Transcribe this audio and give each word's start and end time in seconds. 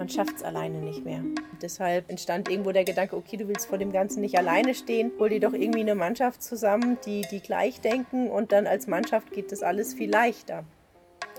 man 0.00 0.08
schafft 0.08 0.36
es 0.36 0.42
alleine 0.42 0.78
nicht 0.78 1.04
mehr. 1.04 1.22
Deshalb 1.60 2.08
entstand 2.08 2.48
irgendwo 2.48 2.72
der 2.72 2.84
Gedanke, 2.84 3.14
okay, 3.16 3.36
du 3.36 3.46
willst 3.48 3.66
vor 3.66 3.76
dem 3.76 3.92
Ganzen 3.92 4.22
nicht 4.22 4.38
alleine 4.38 4.72
stehen, 4.74 5.12
hol 5.18 5.28
dir 5.28 5.40
doch 5.40 5.52
irgendwie 5.52 5.80
eine 5.80 5.94
Mannschaft 5.94 6.42
zusammen, 6.42 6.96
die, 7.04 7.20
die 7.30 7.40
gleich 7.40 7.82
denken 7.82 8.30
und 8.30 8.50
dann 8.50 8.66
als 8.66 8.86
Mannschaft 8.86 9.30
geht 9.30 9.52
das 9.52 9.62
alles 9.62 9.92
viel 9.92 10.10
leichter. 10.10 10.64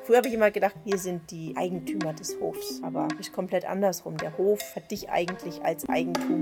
Früher 0.03 0.17
habe 0.17 0.27
ich 0.27 0.35
immer 0.35 0.51
gedacht, 0.51 0.75
wir 0.85 0.99
sind 0.99 1.31
die 1.31 1.55
Eigentümer 1.57 2.13
des 2.13 2.39
Hofs, 2.39 2.81
aber 2.83 3.07
es 3.13 3.27
ist 3.27 3.33
komplett 3.33 3.65
andersrum. 3.65 4.17
Der 4.17 4.37
Hof 4.37 4.59
hat 4.75 4.91
dich 4.91 5.09
eigentlich 5.09 5.63
als 5.63 5.89
Eigentum. 5.89 6.41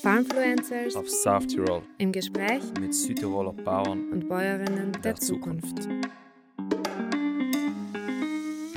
Farmfluencers 0.00 0.96
auf 0.96 1.10
South 1.10 1.46
Tirol 1.46 1.82
im 1.98 2.10
Gespräch 2.10 2.62
mit 2.80 2.94
Südtiroler 2.94 3.52
Bauern 3.52 4.10
und 4.10 4.30
Bäuerinnen 4.30 4.92
der, 4.92 5.02
der 5.02 5.16
Zukunft. 5.16 5.82
Zukunft. 5.82 6.19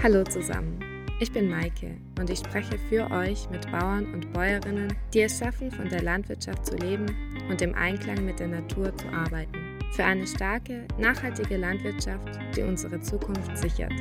Hallo 0.04 0.22
zusammen, 0.26 0.80
ich 1.22 1.32
bin 1.32 1.50
Maike 1.50 1.96
und 2.20 2.30
ich 2.30 2.40
spreche 2.40 2.78
für 2.90 3.10
euch 3.10 3.50
mit 3.50 3.72
Bauern 3.72 4.14
und 4.14 4.34
Bäuerinnen, 4.34 4.94
die 5.14 5.22
es 5.22 5.40
schaffen, 5.40 5.72
von 5.72 5.88
der 5.88 6.04
Landwirtschaft 6.04 6.66
zu 6.66 6.76
leben 6.76 7.06
und 7.50 7.62
im 7.62 7.74
Einklang 7.74 8.26
mit 8.26 8.38
der 8.38 8.50
Natur 8.50 8.94
zu 8.98 9.08
arbeiten. 9.14 9.80
Für 9.94 10.04
eine 10.04 10.28
starke, 10.28 10.86
nachhaltige 10.98 11.56
Landwirtschaft, 11.56 12.38
die 12.54 12.64
unsere 12.64 13.00
Zukunft 13.00 13.58
sichert. 13.58 13.94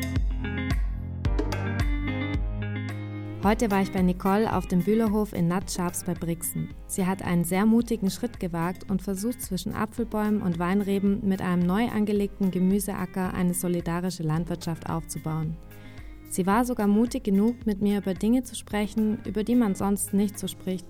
Heute 3.44 3.70
war 3.70 3.82
ich 3.82 3.92
bei 3.92 4.02
Nicole 4.02 4.52
auf 4.52 4.66
dem 4.66 4.82
Bühlerhof 4.82 5.32
in 5.32 5.46
Natscharps 5.46 6.02
bei 6.02 6.14
Brixen. 6.14 6.74
Sie 6.88 7.06
hat 7.06 7.22
einen 7.22 7.44
sehr 7.44 7.64
mutigen 7.64 8.10
Schritt 8.10 8.40
gewagt 8.40 8.90
und 8.90 9.02
versucht 9.02 9.40
zwischen 9.40 9.72
Apfelbäumen 9.72 10.42
und 10.42 10.58
Weinreben 10.58 11.20
mit 11.28 11.40
einem 11.42 11.64
neu 11.64 11.86
angelegten 11.86 12.50
Gemüseacker 12.50 13.34
eine 13.34 13.54
solidarische 13.54 14.24
Landwirtschaft 14.24 14.90
aufzubauen. 14.90 15.56
Sie 16.32 16.46
war 16.46 16.64
sogar 16.64 16.86
mutig 16.86 17.24
genug, 17.24 17.66
mit 17.66 17.82
mir 17.82 17.98
über 17.98 18.14
Dinge 18.14 18.42
zu 18.42 18.54
sprechen, 18.54 19.18
über 19.26 19.44
die 19.44 19.54
man 19.54 19.74
sonst 19.74 20.14
nicht 20.14 20.38
so 20.38 20.48
spricht. 20.48 20.86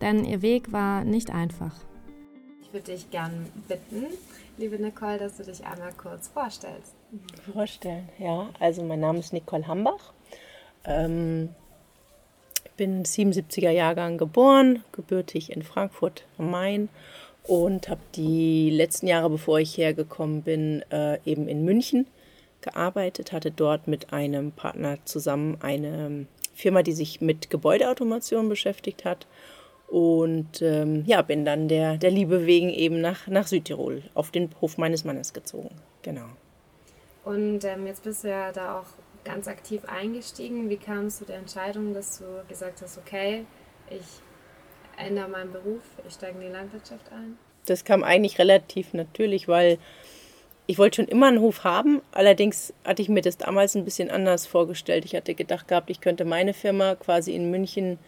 Denn 0.00 0.24
ihr 0.24 0.40
Weg 0.40 0.70
war 0.70 1.02
nicht 1.02 1.30
einfach. 1.30 1.74
Ich 2.62 2.72
würde 2.72 2.92
dich 2.92 3.10
gern 3.10 3.46
bitten, 3.66 4.06
liebe 4.56 4.80
Nicole, 4.80 5.18
dass 5.18 5.36
du 5.36 5.42
dich 5.42 5.66
einmal 5.66 5.92
kurz 5.94 6.28
vorstellst. 6.28 6.94
Vorstellen, 7.52 8.08
ja. 8.20 8.50
Also 8.60 8.84
mein 8.84 9.00
Name 9.00 9.18
ist 9.18 9.32
Nicole 9.32 9.66
Hambach. 9.66 10.12
Ähm, 10.84 11.48
ich 12.64 12.70
bin 12.76 13.02
77er 13.02 13.70
Jahrgang 13.70 14.16
geboren, 14.16 14.84
gebürtig 14.92 15.50
in 15.50 15.64
Frankfurt 15.64 16.24
am 16.38 16.52
Main 16.52 16.88
und 17.42 17.88
habe 17.88 18.02
die 18.14 18.70
letzten 18.70 19.08
Jahre, 19.08 19.28
bevor 19.28 19.58
ich 19.58 19.76
hergekommen 19.76 20.42
bin, 20.42 20.84
äh, 20.92 21.18
eben 21.24 21.48
in 21.48 21.64
München 21.64 22.06
gearbeitet, 22.60 23.32
hatte 23.32 23.50
dort 23.50 23.88
mit 23.88 24.12
einem 24.12 24.52
Partner 24.52 24.98
zusammen 25.04 25.58
eine 25.60 26.26
Firma, 26.54 26.82
die 26.82 26.92
sich 26.92 27.20
mit 27.20 27.50
Gebäudeautomation 27.50 28.48
beschäftigt 28.48 29.04
hat. 29.04 29.26
Und 29.86 30.60
ähm, 30.60 31.04
ja, 31.06 31.22
bin 31.22 31.44
dann 31.44 31.68
der, 31.68 31.96
der 31.96 32.10
Liebe 32.10 32.44
wegen 32.46 32.68
eben 32.68 33.00
nach, 33.00 33.26
nach 33.26 33.46
Südtirol 33.46 34.02
auf 34.12 34.30
den 34.30 34.50
Hof 34.60 34.76
meines 34.76 35.04
Mannes 35.04 35.32
gezogen. 35.32 35.70
Genau. 36.02 36.26
Und 37.24 37.64
ähm, 37.64 37.86
jetzt 37.86 38.04
bist 38.04 38.24
du 38.24 38.28
ja 38.28 38.52
da 38.52 38.80
auch 38.80 38.86
ganz 39.24 39.48
aktiv 39.48 39.82
eingestiegen. 39.86 40.68
Wie 40.68 40.76
kam 40.76 41.06
es 41.06 41.18
zu 41.18 41.24
der 41.24 41.36
Entscheidung, 41.36 41.94
dass 41.94 42.18
du 42.18 42.24
gesagt 42.48 42.82
hast, 42.82 42.98
okay, 42.98 43.46
ich 43.90 44.22
ändere 44.98 45.28
meinen 45.28 45.52
Beruf, 45.52 45.82
ich 46.06 46.14
steige 46.14 46.38
in 46.38 46.46
die 46.46 46.52
Landwirtschaft 46.52 47.10
ein? 47.12 47.38
Das 47.66 47.84
kam 47.84 48.02
eigentlich 48.02 48.38
relativ 48.38 48.94
natürlich, 48.94 49.48
weil 49.48 49.78
ich 50.70 50.78
wollte 50.78 50.96
schon 50.96 51.08
immer 51.08 51.28
einen 51.28 51.40
Hof 51.40 51.64
haben, 51.64 52.02
allerdings 52.12 52.74
hatte 52.84 53.00
ich 53.00 53.08
mir 53.08 53.22
das 53.22 53.38
damals 53.38 53.74
ein 53.74 53.86
bisschen 53.86 54.10
anders 54.10 54.46
vorgestellt. 54.46 55.06
Ich 55.06 55.16
hatte 55.16 55.34
gedacht 55.34 55.66
gehabt, 55.66 55.88
ich 55.88 56.02
könnte 56.02 56.26
meine 56.26 56.52
Firma 56.52 56.94
quasi 56.94 57.34
in 57.34 57.50
München 57.50 57.98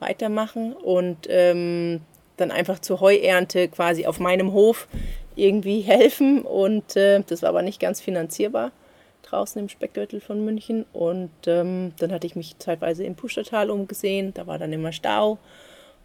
weitermachen 0.00 0.72
und 0.72 1.28
ähm, 1.28 2.00
dann 2.36 2.50
einfach 2.50 2.80
zur 2.80 3.00
Heuernte 3.00 3.68
quasi 3.68 4.04
auf 4.04 4.18
meinem 4.18 4.52
Hof 4.52 4.88
irgendwie 5.36 5.80
helfen. 5.80 6.42
Und 6.42 6.96
äh, 6.96 7.22
das 7.24 7.42
war 7.42 7.50
aber 7.50 7.62
nicht 7.62 7.78
ganz 7.78 8.00
finanzierbar 8.00 8.72
draußen 9.22 9.62
im 9.62 9.68
Speckgürtel 9.68 10.20
von 10.20 10.44
München. 10.44 10.86
Und 10.92 11.30
ähm, 11.46 11.92
dann 12.00 12.10
hatte 12.10 12.26
ich 12.26 12.34
mich 12.34 12.58
zeitweise 12.58 13.04
im 13.04 13.14
Pustertal 13.14 13.70
umgesehen, 13.70 14.34
da 14.34 14.48
war 14.48 14.58
dann 14.58 14.72
immer 14.72 14.90
Stau. 14.90 15.38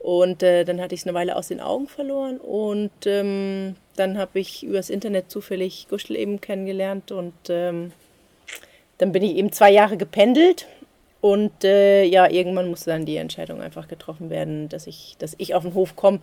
Und 0.03 0.43
äh, 0.43 0.65
dann 0.65 0.81
hatte 0.81 0.93
ich 0.93 1.01
es 1.01 1.07
eine 1.07 1.13
Weile 1.13 1.37
aus 1.37 1.47
den 1.47 1.61
Augen 1.61 1.87
verloren 1.87 2.37
und 2.37 2.91
ähm, 3.05 3.77
dann 3.95 4.17
habe 4.17 4.37
ich 4.37 4.61
übers 4.61 4.89
Internet 4.89 5.31
zufällig 5.31 5.87
Gustl 5.89 6.17
eben 6.17 6.41
kennengelernt 6.41 7.13
und 7.13 7.33
ähm, 7.47 7.93
dann 8.97 9.13
bin 9.13 9.23
ich 9.23 9.37
eben 9.37 9.53
zwei 9.53 9.71
Jahre 9.71 9.95
gependelt 9.95 10.67
und 11.21 11.63
äh, 11.63 12.03
ja, 12.03 12.29
irgendwann 12.29 12.69
musste 12.69 12.89
dann 12.89 13.05
die 13.05 13.15
Entscheidung 13.15 13.61
einfach 13.61 13.87
getroffen 13.87 14.29
werden, 14.29 14.67
dass 14.67 14.87
ich, 14.87 15.15
dass 15.19 15.35
ich 15.37 15.55
auf 15.55 15.63
den 15.63 15.73
Hof 15.73 15.95
komme, 15.95 16.19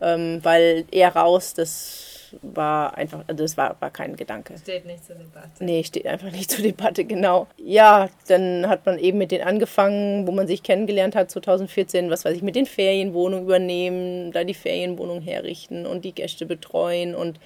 ähm, 0.00 0.40
weil 0.42 0.84
er 0.90 1.14
raus, 1.14 1.54
das 1.54 2.09
war 2.42 2.96
einfach, 2.96 3.24
also 3.26 3.44
das 3.44 3.56
war, 3.56 3.76
war 3.80 3.90
kein 3.90 4.16
Gedanke. 4.16 4.56
Steht 4.58 4.86
nicht 4.86 5.04
zur 5.04 5.16
Debatte. 5.16 5.64
Nee, 5.64 5.84
steht 5.84 6.06
einfach 6.06 6.30
nicht 6.30 6.50
zur 6.50 6.62
Debatte, 6.62 7.04
genau. 7.04 7.46
Ja, 7.56 8.08
dann 8.28 8.68
hat 8.68 8.86
man 8.86 8.98
eben 8.98 9.18
mit 9.18 9.30
denen 9.30 9.44
angefangen, 9.44 10.26
wo 10.26 10.32
man 10.32 10.46
sich 10.46 10.62
kennengelernt 10.62 11.16
hat, 11.16 11.30
2014, 11.30 12.10
was 12.10 12.24
weiß 12.24 12.36
ich, 12.36 12.42
mit 12.42 12.56
den 12.56 12.66
Ferienwohnungen 12.66 13.44
übernehmen, 13.44 14.32
da 14.32 14.44
die 14.44 14.54
Ferienwohnung 14.54 15.20
herrichten 15.20 15.86
und 15.86 16.04
die 16.04 16.14
Gäste 16.14 16.46
betreuen 16.46 17.14
und 17.14 17.38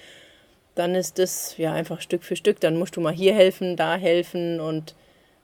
dann 0.75 0.93
ist 0.93 1.19
das 1.19 1.57
ja 1.57 1.73
einfach 1.73 2.01
Stück 2.01 2.23
für 2.23 2.35
Stück, 2.35 2.59
dann 2.59 2.77
musst 2.77 2.97
du 2.97 3.01
mal 3.01 3.13
hier 3.13 3.33
helfen, 3.33 3.77
da 3.77 3.95
helfen 3.95 4.59
und 4.59 4.93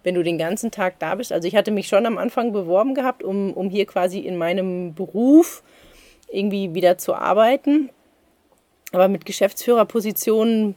wenn 0.04 0.16
du 0.16 0.24
den 0.24 0.38
ganzen 0.38 0.72
Tag 0.72 1.00
da 1.00 1.16
bist, 1.16 1.32
also 1.32 1.48
ich 1.48 1.56
hatte 1.56 1.72
mich 1.72 1.88
schon 1.88 2.06
am 2.06 2.18
Anfang 2.18 2.52
beworben 2.52 2.96
gehabt, 2.96 3.24
um, 3.24 3.54
um 3.54 3.70
hier 3.70 3.86
quasi 3.86 4.20
in 4.20 4.36
meinem 4.38 4.94
Beruf 4.94 5.64
irgendwie 6.32 6.74
wieder 6.74 6.98
zu 6.98 7.14
arbeiten. 7.14 7.90
Aber 8.92 9.08
mit 9.08 9.26
Geschäftsführerpositionen 9.26 10.76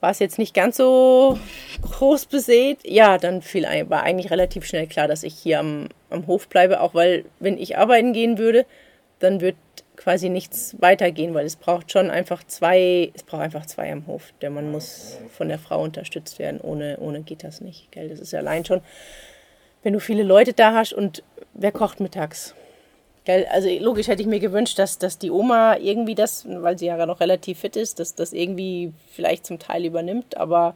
war 0.00 0.10
es 0.10 0.20
jetzt 0.20 0.38
nicht 0.38 0.54
ganz 0.54 0.76
so 0.76 1.38
groß 1.82 2.26
besät. 2.26 2.78
Ja, 2.84 3.18
dann 3.18 3.42
fiel, 3.42 3.64
war 3.88 4.02
eigentlich 4.02 4.30
relativ 4.30 4.64
schnell 4.64 4.86
klar, 4.86 5.08
dass 5.08 5.24
ich 5.24 5.34
hier 5.34 5.58
am, 5.58 5.88
am 6.10 6.26
Hof 6.26 6.48
bleibe, 6.48 6.80
auch 6.80 6.94
weil, 6.94 7.24
wenn 7.40 7.58
ich 7.58 7.76
arbeiten 7.76 8.12
gehen 8.12 8.38
würde, 8.38 8.64
dann 9.18 9.40
wird 9.40 9.56
quasi 9.96 10.28
nichts 10.28 10.76
weitergehen, 10.78 11.34
weil 11.34 11.44
es 11.44 11.56
braucht 11.56 11.90
schon 11.90 12.10
einfach 12.10 12.44
zwei, 12.44 13.10
es 13.14 13.24
braucht 13.24 13.42
einfach 13.42 13.66
zwei 13.66 13.90
am 13.90 14.06
Hof. 14.06 14.32
Der 14.40 14.50
Mann 14.50 14.70
muss 14.70 15.18
von 15.36 15.48
der 15.48 15.58
Frau 15.58 15.82
unterstützt 15.82 16.38
werden, 16.38 16.60
ohne, 16.60 16.98
ohne 17.00 17.22
geht 17.22 17.42
das 17.42 17.60
nicht. 17.60 17.90
Gell? 17.90 18.08
Das 18.08 18.20
ist 18.20 18.32
ja 18.32 18.38
allein 18.38 18.64
schon, 18.64 18.80
wenn 19.82 19.92
du 19.92 19.98
viele 20.00 20.22
Leute 20.22 20.52
da 20.52 20.74
hast 20.74 20.92
und 20.92 21.24
wer 21.54 21.72
kocht 21.72 21.98
mittags? 21.98 22.54
Gell? 23.28 23.44
Also 23.50 23.68
logisch 23.68 24.08
hätte 24.08 24.22
ich 24.22 24.26
mir 24.26 24.40
gewünscht, 24.40 24.78
dass, 24.78 24.96
dass 24.96 25.18
die 25.18 25.30
Oma 25.30 25.76
irgendwie 25.76 26.14
das, 26.14 26.46
weil 26.48 26.78
sie 26.78 26.86
ja 26.86 27.04
noch 27.04 27.20
relativ 27.20 27.58
fit 27.58 27.76
ist, 27.76 28.00
dass 28.00 28.14
das 28.14 28.32
irgendwie 28.32 28.94
vielleicht 29.12 29.44
zum 29.44 29.58
Teil 29.58 29.84
übernimmt, 29.84 30.38
aber 30.38 30.74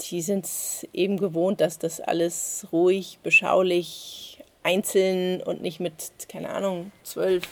die 0.00 0.22
sind 0.22 0.44
es 0.44 0.88
eben 0.92 1.18
gewohnt, 1.18 1.60
dass 1.60 1.78
das 1.78 2.00
alles 2.00 2.66
ruhig, 2.72 3.20
beschaulich, 3.22 4.42
einzeln 4.64 5.40
und 5.40 5.62
nicht 5.62 5.78
mit, 5.78 5.92
keine 6.28 6.50
Ahnung, 6.50 6.90
zwölf 7.04 7.46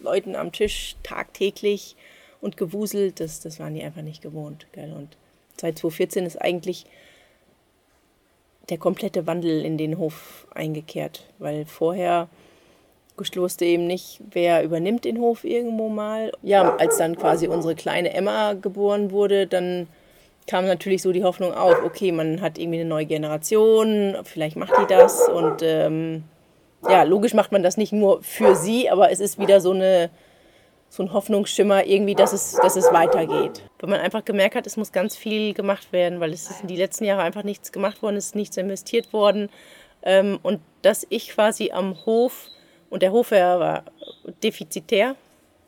Leuten 0.00 0.36
am 0.36 0.52
Tisch 0.52 0.94
tagtäglich 1.02 1.96
und 2.42 2.58
gewuselt, 2.58 3.20
das, 3.20 3.40
das 3.40 3.58
waren 3.58 3.72
die 3.72 3.82
einfach 3.82 4.02
nicht 4.02 4.20
gewohnt. 4.20 4.66
Gell? 4.72 4.92
Und 4.92 5.16
seit 5.58 5.78
2014 5.78 6.26
ist 6.26 6.36
eigentlich 6.36 6.84
der 8.68 8.76
komplette 8.76 9.26
Wandel 9.26 9.64
in 9.64 9.78
den 9.78 9.96
Hof 9.96 10.46
eingekehrt, 10.50 11.24
weil 11.38 11.64
vorher 11.64 12.28
Wusste 13.36 13.64
eben 13.64 13.86
nicht, 13.86 14.20
wer 14.30 14.62
übernimmt 14.62 15.04
den 15.04 15.18
Hof 15.18 15.44
irgendwo 15.44 15.88
mal. 15.88 16.32
Ja, 16.42 16.76
als 16.76 16.96
dann 16.96 17.16
quasi 17.16 17.48
unsere 17.48 17.74
kleine 17.74 18.12
Emma 18.14 18.54
geboren 18.54 19.10
wurde, 19.10 19.46
dann 19.46 19.86
kam 20.46 20.66
natürlich 20.66 21.02
so 21.02 21.12
die 21.12 21.24
Hoffnung 21.24 21.52
auf, 21.52 21.82
okay, 21.84 22.10
man 22.10 22.40
hat 22.40 22.58
irgendwie 22.58 22.80
eine 22.80 22.88
neue 22.88 23.06
Generation, 23.06 24.16
vielleicht 24.24 24.56
macht 24.56 24.72
die 24.80 24.86
das. 24.86 25.28
Und 25.28 25.62
ähm, 25.62 26.24
ja, 26.88 27.02
logisch 27.02 27.34
macht 27.34 27.52
man 27.52 27.62
das 27.62 27.76
nicht 27.76 27.92
nur 27.92 28.22
für 28.22 28.54
sie, 28.54 28.90
aber 28.90 29.10
es 29.10 29.20
ist 29.20 29.38
wieder 29.38 29.60
so 29.60 29.72
eine 29.72 30.10
so 30.90 31.02
ein 31.02 31.12
Hoffnungsschimmer 31.12 31.86
irgendwie, 31.86 32.14
dass 32.14 32.32
es, 32.32 32.52
dass 32.62 32.76
es 32.76 32.90
weitergeht. 32.92 33.62
Weil 33.78 33.90
man 33.90 34.00
einfach 34.00 34.24
gemerkt 34.24 34.54
hat, 34.54 34.66
es 34.66 34.76
muss 34.76 34.92
ganz 34.92 35.16
viel 35.16 35.52
gemacht 35.52 35.92
werden, 35.92 36.20
weil 36.20 36.32
es 36.32 36.48
ist 36.50 36.62
in 36.62 36.68
die 36.68 36.76
letzten 36.76 37.04
Jahre 37.04 37.22
einfach 37.22 37.42
nichts 37.42 37.72
gemacht 37.72 38.02
worden, 38.02 38.16
es 38.16 38.26
ist 38.26 38.36
nichts 38.36 38.56
investiert 38.56 39.12
worden. 39.12 39.50
Ähm, 40.02 40.38
und 40.42 40.60
dass 40.82 41.06
ich 41.10 41.28
quasi 41.28 41.70
am 41.72 42.06
Hof 42.06 42.48
und 42.90 43.02
der 43.02 43.12
Hofherr 43.12 43.60
war 43.60 43.84
defizitär, 44.42 45.16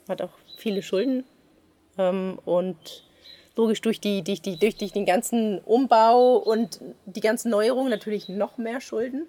hat 0.08 0.22
auch 0.22 0.32
viele 0.56 0.82
Schulden. 0.82 1.24
Ähm, 1.98 2.38
und 2.44 3.04
logisch 3.56 3.80
durch, 3.80 4.00
die, 4.00 4.22
durch, 4.22 4.40
die, 4.40 4.58
durch, 4.58 4.76
den 4.92 5.04
ganzen 5.06 5.58
Umbau 5.60 6.36
und 6.36 6.80
die 7.06 7.20
ganzen 7.20 7.50
Neuerungen 7.50 7.90
natürlich 7.90 8.28
noch 8.28 8.58
mehr 8.58 8.80
Schulden. 8.80 9.26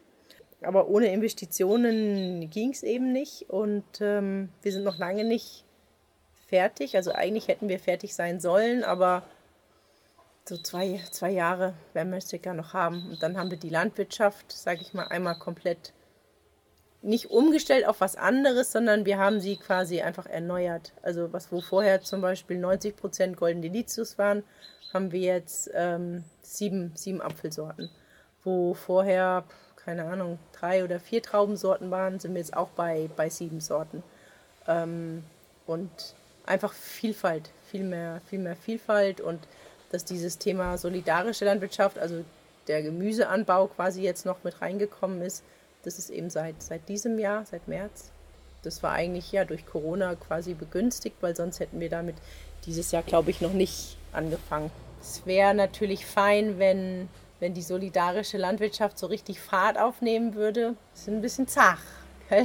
Aber 0.62 0.88
ohne 0.88 1.08
Investitionen 1.08 2.50
ging 2.50 2.72
es 2.72 2.84
eben 2.84 3.12
nicht. 3.12 3.50
Und 3.50 3.84
ähm, 4.00 4.50
wir 4.62 4.72
sind 4.72 4.84
noch 4.84 4.98
lange 5.00 5.24
nicht 5.24 5.66
fertig. 6.48 6.96
Also 6.96 7.12
eigentlich 7.12 7.48
hätten 7.48 7.68
wir 7.68 7.80
fertig 7.80 8.14
sein 8.14 8.40
sollen, 8.40 8.84
aber 8.84 9.24
So 10.46 10.58
zwei, 10.58 11.00
zwei 11.12 11.32
Jahre 11.32 11.74
werden 11.94 12.12
wir 12.12 12.22
circa 12.22 12.54
noch 12.54 12.74
haben. 12.74 13.12
Und 13.12 13.22
dann 13.22 13.38
haben 13.38 13.52
wir 13.52 13.60
die 13.60 13.70
Landwirtschaft, 13.70 14.52
sage 14.52 14.82
ich 14.82 14.94
mal, 14.94 15.08
einmal 15.08 15.38
komplett 15.38 15.94
nicht 17.02 17.32
umgestellt 17.32 17.88
auf 17.88 18.00
was 18.00 18.16
anderes, 18.16 18.72
sondern 18.72 19.06
wir 19.06 19.18
haben 19.18 19.40
sie 19.40 19.56
quasi 19.58 20.02
einfach 20.02 20.28
erneuert. 20.28 20.94
Also 21.02 21.34
was 21.34 21.52
wo 21.52 21.62
vorher 21.62 22.02
zum 22.02 22.22
Beispiel 22.22 22.58
90 22.58 22.96
Prozent 22.96 23.38
Golden 23.38 23.62
Delicious 23.62 24.18
waren, 24.18 24.44
haben 24.94 25.12
wir 25.12 25.22
jetzt 25.22 25.70
ähm, 25.74 26.24
sieben, 26.42 26.92
sieben 26.96 27.22
Apfelsorten. 27.22 27.90
Wo 28.44 28.74
vorher, 28.74 29.46
keine 29.78 30.06
Ahnung, 30.06 30.38
drei 30.54 30.84
oder 30.84 31.00
vier 31.00 31.24
Traubensorten 31.24 31.90
waren, 31.92 32.20
sind 32.20 32.34
wir 32.34 32.42
jetzt 32.42 32.56
auch 32.56 32.70
bei, 32.70 33.10
bei 33.16 33.30
sieben 33.30 33.62
Sorten. 33.62 34.04
Ähm, 34.68 35.24
und 35.66 35.90
einfach 36.46 36.74
Vielfalt, 36.74 37.50
viel 37.70 37.84
mehr, 37.84 38.22
viel 38.30 38.40
mehr 38.40 38.56
Vielfalt 38.56 39.22
und 39.22 39.40
dass 39.92 40.06
dieses 40.06 40.38
Thema 40.38 40.78
solidarische 40.78 41.46
Landwirtschaft, 41.46 41.98
also 41.98 42.24
der 42.68 42.84
Gemüseanbau 42.84 43.68
quasi 43.68 44.02
jetzt 44.02 44.26
noch 44.26 44.44
mit 44.44 44.62
reingekommen 44.62 45.22
ist, 45.22 45.44
das 45.84 46.00
ist 46.00 46.10
eben 46.10 46.30
seit, 46.30 46.62
seit 46.62 46.88
diesem 46.90 47.20
Jahr, 47.20 47.46
seit 47.46 47.68
März. 47.68 48.12
Das 48.64 48.84
war 48.84 48.92
eigentlich 48.92 49.32
ja 49.32 49.46
durch 49.46 49.66
Corona 49.66 50.16
quasi 50.16 50.54
begünstigt, 50.54 51.18
weil 51.22 51.36
sonst 51.36 51.60
hätten 51.60 51.80
wir 51.80 51.90
damit 51.90 52.16
dieses 52.66 52.92
Jahr, 52.92 53.04
glaube 53.04 53.32
ich, 53.32 53.42
noch 53.42 53.54
nicht 53.54 53.98
angefangen. 54.14 54.72
Es 55.02 55.26
wäre 55.26 55.56
natürlich 55.56 56.06
fein, 56.06 56.60
wenn, 56.60 57.10
wenn 57.40 57.56
die 57.56 57.64
solidarische 57.64 58.38
Landwirtschaft 58.38 59.00
so 59.00 59.08
richtig 59.08 59.40
Fahrt 59.40 59.80
aufnehmen 59.80 60.36
würde. 60.36 60.76
Das 60.94 61.02
ist 61.02 61.08
ein 61.08 61.22
bisschen 61.22 61.48
zach. 61.48 61.82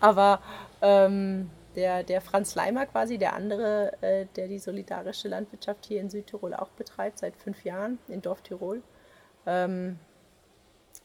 Aber 0.00 0.40
ähm, 0.80 1.50
der, 1.76 2.02
der 2.02 2.20
Franz 2.20 2.54
Leimer 2.54 2.86
quasi, 2.86 3.18
der 3.18 3.34
andere, 3.34 3.92
äh, 4.00 4.26
der 4.36 4.48
die 4.48 4.58
solidarische 4.58 5.28
Landwirtschaft 5.28 5.84
hier 5.86 6.00
in 6.00 6.08
Südtirol 6.08 6.54
auch 6.54 6.70
betreibt, 6.70 7.18
seit 7.18 7.36
fünf 7.36 7.64
Jahren 7.64 7.98
in 8.08 8.22
Dorf 8.22 8.40
Tirol, 8.42 8.82
ähm, 9.46 9.98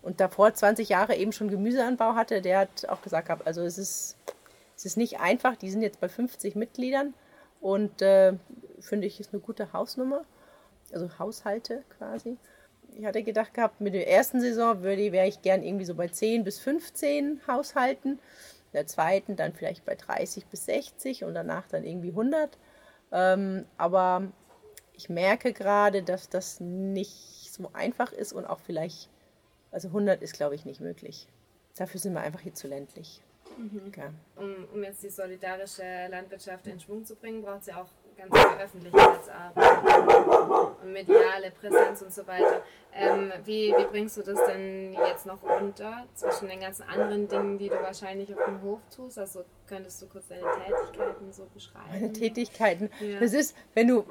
und 0.01 0.19
davor 0.19 0.53
20 0.53 0.89
Jahre 0.89 1.15
eben 1.15 1.31
schon 1.31 1.49
Gemüseanbau 1.49 2.15
hatte, 2.15 2.41
der 2.41 2.59
hat 2.59 2.87
auch 2.87 3.01
gesagt 3.01 3.29
also 3.45 3.61
es 3.63 3.77
ist, 3.77 4.15
es 4.75 4.85
ist 4.85 4.97
nicht 4.97 5.19
einfach, 5.19 5.55
die 5.55 5.69
sind 5.69 5.81
jetzt 5.81 5.99
bei 5.99 6.09
50 6.09 6.55
Mitgliedern 6.55 7.13
und 7.61 8.01
äh, 8.01 8.33
finde 8.79 9.07
ich, 9.07 9.19
ist 9.19 9.33
eine 9.33 9.41
gute 9.41 9.73
Hausnummer, 9.73 10.23
also 10.93 11.09
Haushalte 11.19 11.83
quasi. 11.97 12.37
Ich 12.95 13.05
hatte 13.05 13.23
gedacht 13.23 13.53
gehabt, 13.53 13.81
mit 13.81 13.93
der 13.93 14.09
ersten 14.09 14.41
Saison 14.41 14.81
würde, 14.81 15.11
wäre 15.11 15.27
ich 15.27 15.41
gern 15.41 15.63
irgendwie 15.63 15.85
so 15.85 15.95
bei 15.95 16.07
10 16.07 16.43
bis 16.43 16.59
15 16.59 17.41
Haushalten, 17.47 18.11
in 18.11 18.19
der 18.73 18.87
zweiten 18.87 19.35
dann 19.35 19.53
vielleicht 19.53 19.85
bei 19.85 19.95
30 19.95 20.45
bis 20.47 20.65
60 20.65 21.23
und 21.23 21.33
danach 21.33 21.67
dann 21.67 21.83
irgendwie 21.83 22.09
100. 22.09 22.57
Ähm, 23.11 23.65
aber 23.77 24.23
ich 24.93 25.09
merke 25.09 25.53
gerade, 25.53 26.03
dass 26.03 26.29
das 26.29 26.59
nicht 26.59 27.51
so 27.51 27.69
einfach 27.73 28.11
ist 28.11 28.33
und 28.33 28.45
auch 28.45 28.59
vielleicht 28.59 29.09
also 29.71 29.89
100 29.89 30.21
ist, 30.21 30.33
glaube 30.33 30.55
ich, 30.55 30.65
nicht 30.65 30.81
möglich. 30.81 31.27
Dafür 31.75 31.99
sind 31.99 32.13
wir 32.13 32.21
einfach 32.21 32.41
hier 32.41 32.53
zu 32.53 32.67
ländlich. 32.67 33.21
Mhm. 33.57 33.81
Okay. 33.87 34.09
Um, 34.35 34.67
um, 34.73 34.83
jetzt 34.83 35.01
die 35.03 35.09
solidarische 35.09 36.07
Landwirtschaft 36.09 36.67
in 36.67 36.79
Schwung 36.79 37.05
zu 37.05 37.15
bringen, 37.15 37.41
braucht 37.41 37.65
sie 37.65 37.73
auch 37.73 37.87
ganz 38.17 38.37
viel 38.37 38.61
Öffentlichkeitsarbeit 38.61 40.81
und 40.83 40.91
mediale 40.91 41.51
Präsenz 41.51 42.01
und 42.01 42.13
so 42.13 42.27
weiter. 42.27 42.61
Ähm, 42.93 43.31
wie, 43.45 43.73
wie 43.77 43.85
bringst 43.85 44.17
du 44.17 44.23
das 44.23 44.39
denn 44.47 44.93
jetzt 44.93 45.25
noch 45.25 45.41
unter 45.43 46.05
zwischen 46.15 46.49
den 46.49 46.59
ganzen 46.59 46.83
anderen 46.83 47.27
Dingen, 47.27 47.57
die 47.57 47.69
du 47.69 47.75
wahrscheinlich 47.75 48.33
auf 48.33 48.43
dem 48.45 48.61
Hof 48.61 48.79
tust? 48.93 49.19
Also 49.19 49.45
könntest 49.67 50.01
du 50.01 50.07
kurz 50.07 50.27
deine 50.27 50.41
Tätigkeiten 50.41 51.31
so 51.31 51.47
beschreiben? 51.53 51.85
Meine 51.91 52.11
Tätigkeiten. 52.11 52.89
Ja. 52.99 53.19
Das 53.19 53.33
ist, 53.33 53.55
wenn 53.73 53.87
du, 53.87 54.05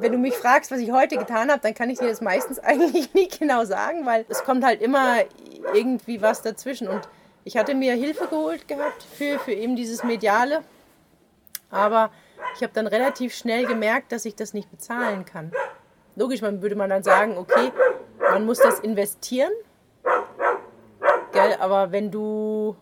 wenn 0.00 0.12
du 0.12 0.18
mich 0.18 0.34
fragst, 0.34 0.70
was 0.70 0.80
ich 0.80 0.90
heute 0.90 1.16
getan 1.16 1.50
habe, 1.50 1.60
dann 1.60 1.74
kann 1.74 1.90
ich 1.90 1.98
dir 1.98 2.08
das 2.08 2.20
meistens 2.20 2.58
eigentlich 2.60 3.12
nie 3.14 3.28
genau 3.28 3.64
sagen, 3.64 4.06
weil 4.06 4.24
es 4.28 4.44
kommt 4.44 4.64
halt 4.64 4.80
immer 4.80 5.18
irgendwie 5.74 6.22
was 6.22 6.42
dazwischen. 6.42 6.88
Und 6.88 7.08
ich 7.44 7.56
hatte 7.56 7.74
mir 7.74 7.94
Hilfe 7.94 8.26
geholt 8.26 8.66
gehabt 8.68 9.02
für, 9.02 9.38
für 9.38 9.52
eben 9.52 9.76
dieses 9.76 10.04
Mediale. 10.04 10.62
Aber 11.70 12.10
ich 12.56 12.62
habe 12.62 12.72
dann 12.72 12.86
relativ 12.86 13.34
schnell 13.34 13.66
gemerkt, 13.66 14.12
dass 14.12 14.24
ich 14.24 14.34
das 14.34 14.54
nicht 14.54 14.70
bezahlen 14.70 15.24
kann. 15.24 15.52
Logisch, 16.16 16.42
man 16.42 16.62
würde 16.62 16.74
man 16.74 16.90
dann 16.90 17.02
sagen, 17.02 17.38
okay, 17.38 17.70
man 18.18 18.44
muss 18.44 18.58
das 18.58 18.80
investieren. 18.80 19.52
Gell, 21.32 21.56
aber 21.60 21.92
wenn 21.92 22.10
du 22.10 22.76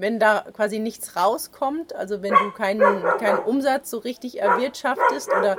wenn 0.00 0.18
da 0.18 0.46
quasi 0.54 0.78
nichts 0.78 1.14
rauskommt, 1.16 1.94
also 1.94 2.22
wenn 2.22 2.32
du 2.32 2.50
keinen, 2.52 3.02
keinen 3.18 3.38
Umsatz 3.40 3.90
so 3.90 3.98
richtig 3.98 4.40
erwirtschaftest 4.40 5.28
oder 5.28 5.56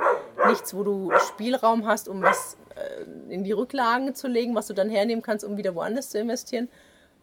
nichts, 0.48 0.74
wo 0.74 0.82
du 0.82 1.12
Spielraum 1.28 1.86
hast, 1.86 2.08
um 2.08 2.22
was 2.22 2.56
äh, 2.74 3.32
in 3.32 3.44
die 3.44 3.52
Rücklagen 3.52 4.14
zu 4.14 4.26
legen, 4.26 4.54
was 4.54 4.66
du 4.66 4.74
dann 4.74 4.90
hernehmen 4.90 5.22
kannst, 5.22 5.44
um 5.44 5.56
wieder 5.56 5.74
woanders 5.74 6.10
zu 6.10 6.18
investieren, 6.18 6.68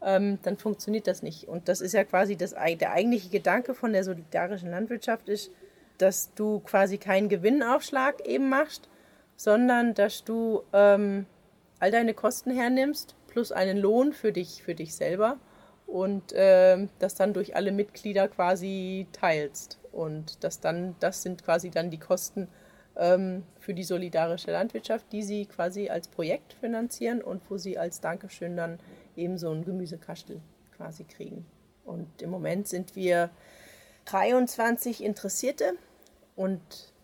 ähm, 0.01 0.39
dann 0.43 0.57
funktioniert 0.57 1.07
das 1.07 1.21
nicht. 1.21 1.47
Und 1.47 1.67
das 1.67 1.81
ist 1.81 1.93
ja 1.93 2.05
quasi 2.05 2.37
das, 2.37 2.51
der 2.51 2.91
eigentliche 2.91 3.29
Gedanke 3.29 3.73
von 3.73 3.91
der 3.91 4.05
solidarischen 4.05 4.71
Landwirtschaft 4.71 5.27
ist, 5.27 5.51
dass 5.97 6.33
du 6.33 6.59
quasi 6.61 6.97
keinen 6.97 7.27
Gewinnaufschlag 7.27 8.25
eben 8.25 8.47
machst, 8.47 8.87
sondern 9.35 9.93
dass 9.93 10.23
du 10.23 10.63
ähm, 10.71 11.25
all 11.79 11.91
deine 11.91 12.13
Kosten 12.13 12.51
hernimmst 12.51 13.15
plus 13.27 13.51
einen 13.51 13.77
Lohn 13.77 14.13
für 14.13 14.31
dich, 14.31 14.63
für 14.63 14.73
dich 14.73 14.95
selber 14.95 15.37
und 15.89 16.33
äh, 16.33 16.87
das 16.99 17.15
dann 17.15 17.33
durch 17.33 17.55
alle 17.55 17.71
Mitglieder 17.71 18.27
quasi 18.27 19.07
teilst. 19.11 19.79
Und 19.91 20.43
das 20.43 20.59
dann, 20.59 20.95
das 20.99 21.23
sind 21.23 21.43
quasi 21.43 21.71
dann 21.71 21.89
die 21.89 21.97
Kosten 21.97 22.47
ähm, 22.95 23.43
für 23.59 23.73
die 23.73 23.83
solidarische 23.83 24.51
Landwirtschaft, 24.51 25.05
die 25.11 25.23
sie 25.23 25.45
quasi 25.45 25.89
als 25.89 26.07
Projekt 26.07 26.53
finanzieren 26.53 27.21
und 27.21 27.41
wo 27.49 27.57
sie 27.57 27.77
als 27.77 28.01
Dankeschön 28.01 28.55
dann 28.55 28.79
eben 29.15 29.37
so 29.37 29.51
ein 29.51 29.65
Gemüsekastel 29.65 30.39
quasi 30.77 31.05
kriegen. 31.05 31.45
Und 31.85 32.21
im 32.21 32.29
Moment 32.29 32.67
sind 32.67 32.95
wir 32.95 33.31
23 34.05 35.03
Interessierte 35.03 35.73
und 36.35 36.61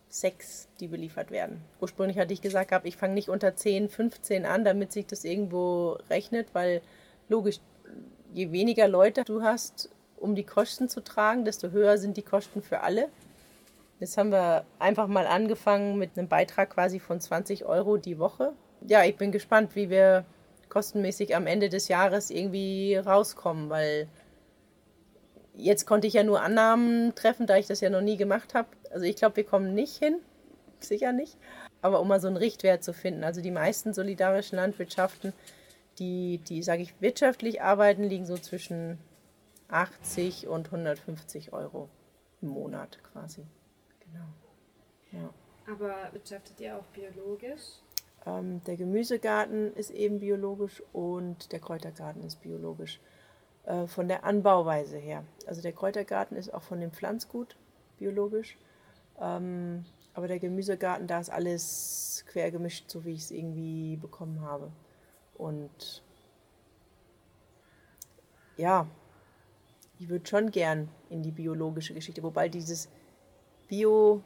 sechs, 0.09 0.67
die 0.79 0.87
beliefert 0.87 1.31
werden. 1.31 1.61
Ursprünglich 1.81 2.19
hatte 2.19 2.33
ich 2.33 2.41
gesagt, 2.41 2.71
ich 2.85 2.97
fange 2.97 3.15
nicht 3.15 3.29
unter 3.29 3.55
10, 3.55 3.89
15 3.89 4.45
an, 4.45 4.63
damit 4.63 4.91
sich 4.91 5.07
das 5.07 5.25
irgendwo 5.25 5.97
rechnet, 6.09 6.47
weil 6.53 6.81
logisch, 7.27 7.59
je 8.35 8.51
weniger 8.51 8.89
Leute 8.89 9.23
du 9.23 9.43
hast, 9.43 9.89
um 10.17 10.35
die 10.35 10.43
Kosten 10.43 10.89
zu 10.89 11.01
tragen, 11.01 11.45
desto 11.45 11.71
höher 11.71 11.97
sind 11.97 12.17
die 12.17 12.21
Kosten 12.21 12.61
für 12.61 12.81
alle. 12.81 13.07
Jetzt 14.01 14.17
haben 14.17 14.31
wir 14.31 14.65
einfach 14.77 15.07
mal 15.07 15.25
angefangen 15.25 15.97
mit 15.97 16.17
einem 16.17 16.27
Beitrag 16.27 16.71
quasi 16.71 16.99
von 16.99 17.21
20 17.21 17.63
Euro 17.63 17.95
die 17.95 18.19
Woche. 18.19 18.51
Ja, 18.85 19.05
ich 19.05 19.15
bin 19.15 19.31
gespannt, 19.31 19.75
wie 19.75 19.89
wir 19.89 20.25
kostenmäßig 20.67 21.33
am 21.33 21.47
Ende 21.47 21.69
des 21.69 21.87
Jahres 21.87 22.29
irgendwie 22.29 22.97
rauskommen, 22.97 23.69
weil 23.69 24.09
jetzt 25.53 25.85
konnte 25.85 26.07
ich 26.07 26.13
ja 26.13 26.23
nur 26.23 26.41
Annahmen 26.41 27.15
treffen, 27.15 27.47
da 27.47 27.55
ich 27.55 27.67
das 27.67 27.79
ja 27.79 27.89
noch 27.89 28.01
nie 28.01 28.17
gemacht 28.17 28.53
habe. 28.53 28.67
Also 28.91 29.05
ich 29.05 29.15
glaube, 29.15 29.37
wir 29.37 29.45
kommen 29.45 29.73
nicht 29.73 29.95
hin, 29.95 30.17
sicher 30.81 31.13
nicht. 31.13 31.37
Aber 31.81 32.01
um 32.01 32.09
mal 32.09 32.19
so 32.19 32.27
einen 32.27 32.35
Richtwert 32.35 32.83
zu 32.83 32.91
finden, 32.91 33.23
also 33.23 33.39
die 33.39 33.51
meisten 33.51 33.93
solidarischen 33.93 34.57
Landwirtschaften 34.57 35.31
die, 35.99 36.39
die 36.39 36.63
sage 36.63 36.81
ich, 36.81 36.99
wirtschaftlich 37.01 37.61
arbeiten, 37.61 38.03
liegen 38.03 38.25
so 38.25 38.37
zwischen 38.37 38.97
80 39.69 40.47
und 40.47 40.67
150 40.67 41.53
Euro 41.53 41.89
im 42.41 42.49
Monat 42.49 42.99
quasi. 43.03 43.45
Genau. 43.99 44.25
Ja. 45.11 45.29
Aber 45.71 46.13
wirtschaftet 46.13 46.59
ihr 46.59 46.77
auch 46.77 46.85
biologisch? 46.85 47.81
Ähm, 48.25 48.63
der 48.65 48.77
Gemüsegarten 48.77 49.73
ist 49.73 49.91
eben 49.91 50.19
biologisch 50.19 50.83
und 50.93 51.51
der 51.51 51.59
Kräutergarten 51.59 52.23
ist 52.23 52.41
biologisch. 52.41 52.99
Äh, 53.65 53.87
von 53.87 54.07
der 54.07 54.23
Anbauweise 54.23 54.97
her. 54.97 55.23
Also 55.47 55.61
der 55.61 55.73
Kräutergarten 55.73 56.37
ist 56.37 56.53
auch 56.53 56.61
von 56.61 56.79
dem 56.79 56.91
Pflanzgut 56.91 57.55
biologisch. 57.97 58.57
Ähm, 59.19 59.85
aber 60.13 60.27
der 60.27 60.39
Gemüsegarten, 60.39 61.07
da 61.07 61.19
ist 61.19 61.29
alles 61.29 62.23
quer 62.27 62.51
gemischt, 62.51 62.89
so 62.89 63.05
wie 63.05 63.13
ich 63.13 63.21
es 63.21 63.31
irgendwie 63.31 63.97
bekommen 63.97 64.41
habe. 64.41 64.71
Und 65.37 66.03
ja, 68.57 68.87
ich 69.99 70.09
würde 70.09 70.27
schon 70.27 70.51
gern 70.51 70.89
in 71.09 71.23
die 71.23 71.31
biologische 71.31 71.93
Geschichte, 71.93 72.23
wobei 72.23 72.49
dieses 72.49 72.89
Bio, 73.67 74.21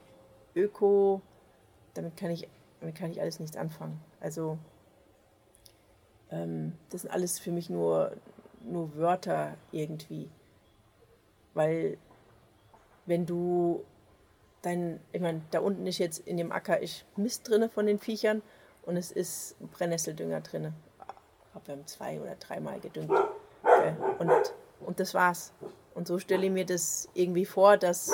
Öko, 0.55 1.21
damit 1.93 2.17
kann 2.17 2.31
ich, 2.31 2.47
damit 2.79 2.95
kann 2.95 3.11
ich 3.11 3.21
alles 3.21 3.39
nichts 3.39 3.57
anfangen. 3.57 3.99
Also 4.19 4.57
ähm, 6.31 6.73
das 6.89 7.01
sind 7.01 7.11
alles 7.11 7.39
für 7.39 7.51
mich 7.51 7.69
nur, 7.69 8.15
nur 8.61 8.95
Wörter 8.95 9.57
irgendwie. 9.71 10.29
Weil 11.53 11.97
wenn 13.05 13.25
du 13.25 13.83
dein, 14.61 14.99
ich 15.11 15.21
meine, 15.21 15.41
da 15.51 15.59
unten 15.59 15.87
ist 15.87 15.97
jetzt 15.97 16.19
in 16.27 16.37
dem 16.37 16.51
Acker 16.51 16.79
ist 16.79 17.05
Mist 17.15 17.47
drinne 17.47 17.69
von 17.69 17.85
den 17.85 17.99
Viechern 17.99 18.41
und 18.83 18.97
es 18.97 19.11
ist 19.11 19.55
Brennnesseldünger 19.71 20.41
drinne 20.41 20.73
glaube, 21.59 21.67
wir 21.67 21.75
haben 21.75 21.87
zwei 21.87 22.19
oder 22.19 22.35
dreimal 22.35 22.79
gedüngt. 22.79 23.11
Und, 24.19 24.31
und 24.85 24.99
das 24.99 25.13
war's. 25.13 25.53
Und 25.95 26.07
so 26.07 26.19
stelle 26.19 26.45
ich 26.45 26.51
mir 26.51 26.65
das 26.65 27.09
irgendwie 27.13 27.45
vor, 27.45 27.77
dass, 27.77 28.11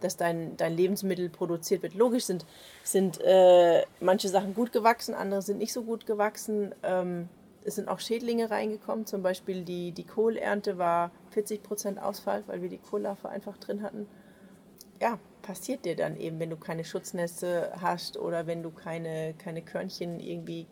dass 0.00 0.16
dein, 0.16 0.56
dein 0.56 0.76
Lebensmittel 0.76 1.28
produziert 1.28 1.82
wird. 1.82 1.94
Logisch 1.94 2.24
sind, 2.24 2.44
sind 2.82 3.20
äh, 3.22 3.84
manche 4.00 4.28
Sachen 4.28 4.54
gut 4.54 4.72
gewachsen, 4.72 5.14
andere 5.14 5.42
sind 5.42 5.58
nicht 5.58 5.72
so 5.72 5.82
gut 5.82 6.06
gewachsen. 6.06 6.74
Ähm, 6.82 7.28
es 7.64 7.74
sind 7.74 7.88
auch 7.88 8.00
Schädlinge 8.00 8.50
reingekommen, 8.50 9.06
zum 9.06 9.22
Beispiel 9.22 9.62
die, 9.62 9.92
die 9.92 10.04
Kohlernte 10.04 10.78
war 10.78 11.10
40% 11.34 11.98
Ausfall, 11.98 12.44
weil 12.46 12.62
wir 12.62 12.68
die 12.68 12.78
Kohllarve 12.78 13.28
einfach 13.28 13.58
drin 13.58 13.82
hatten. 13.82 14.08
Ja, 15.00 15.18
passiert 15.42 15.84
dir 15.84 15.94
dann 15.94 16.16
eben, 16.16 16.40
wenn 16.40 16.50
du 16.50 16.56
keine 16.56 16.84
Schutznetze 16.84 17.72
hast 17.80 18.16
oder 18.16 18.46
wenn 18.46 18.62
du 18.62 18.70
keine, 18.70 19.34
keine 19.34 19.62
Körnchen 19.62 20.18
irgendwie 20.18 20.66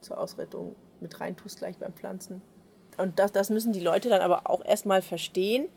zur 0.00 0.18
Ausrettung 0.18 0.74
mit 1.00 1.20
reintust 1.20 1.58
gleich 1.58 1.78
beim 1.78 1.92
Pflanzen. 1.92 2.42
Und 2.98 3.18
das, 3.18 3.32
das 3.32 3.50
müssen 3.50 3.72
die 3.72 3.80
Leute 3.80 4.08
dann 4.08 4.20
aber 4.20 4.48
auch 4.50 4.64
erstmal 4.64 5.02
verstehen. 5.02 5.68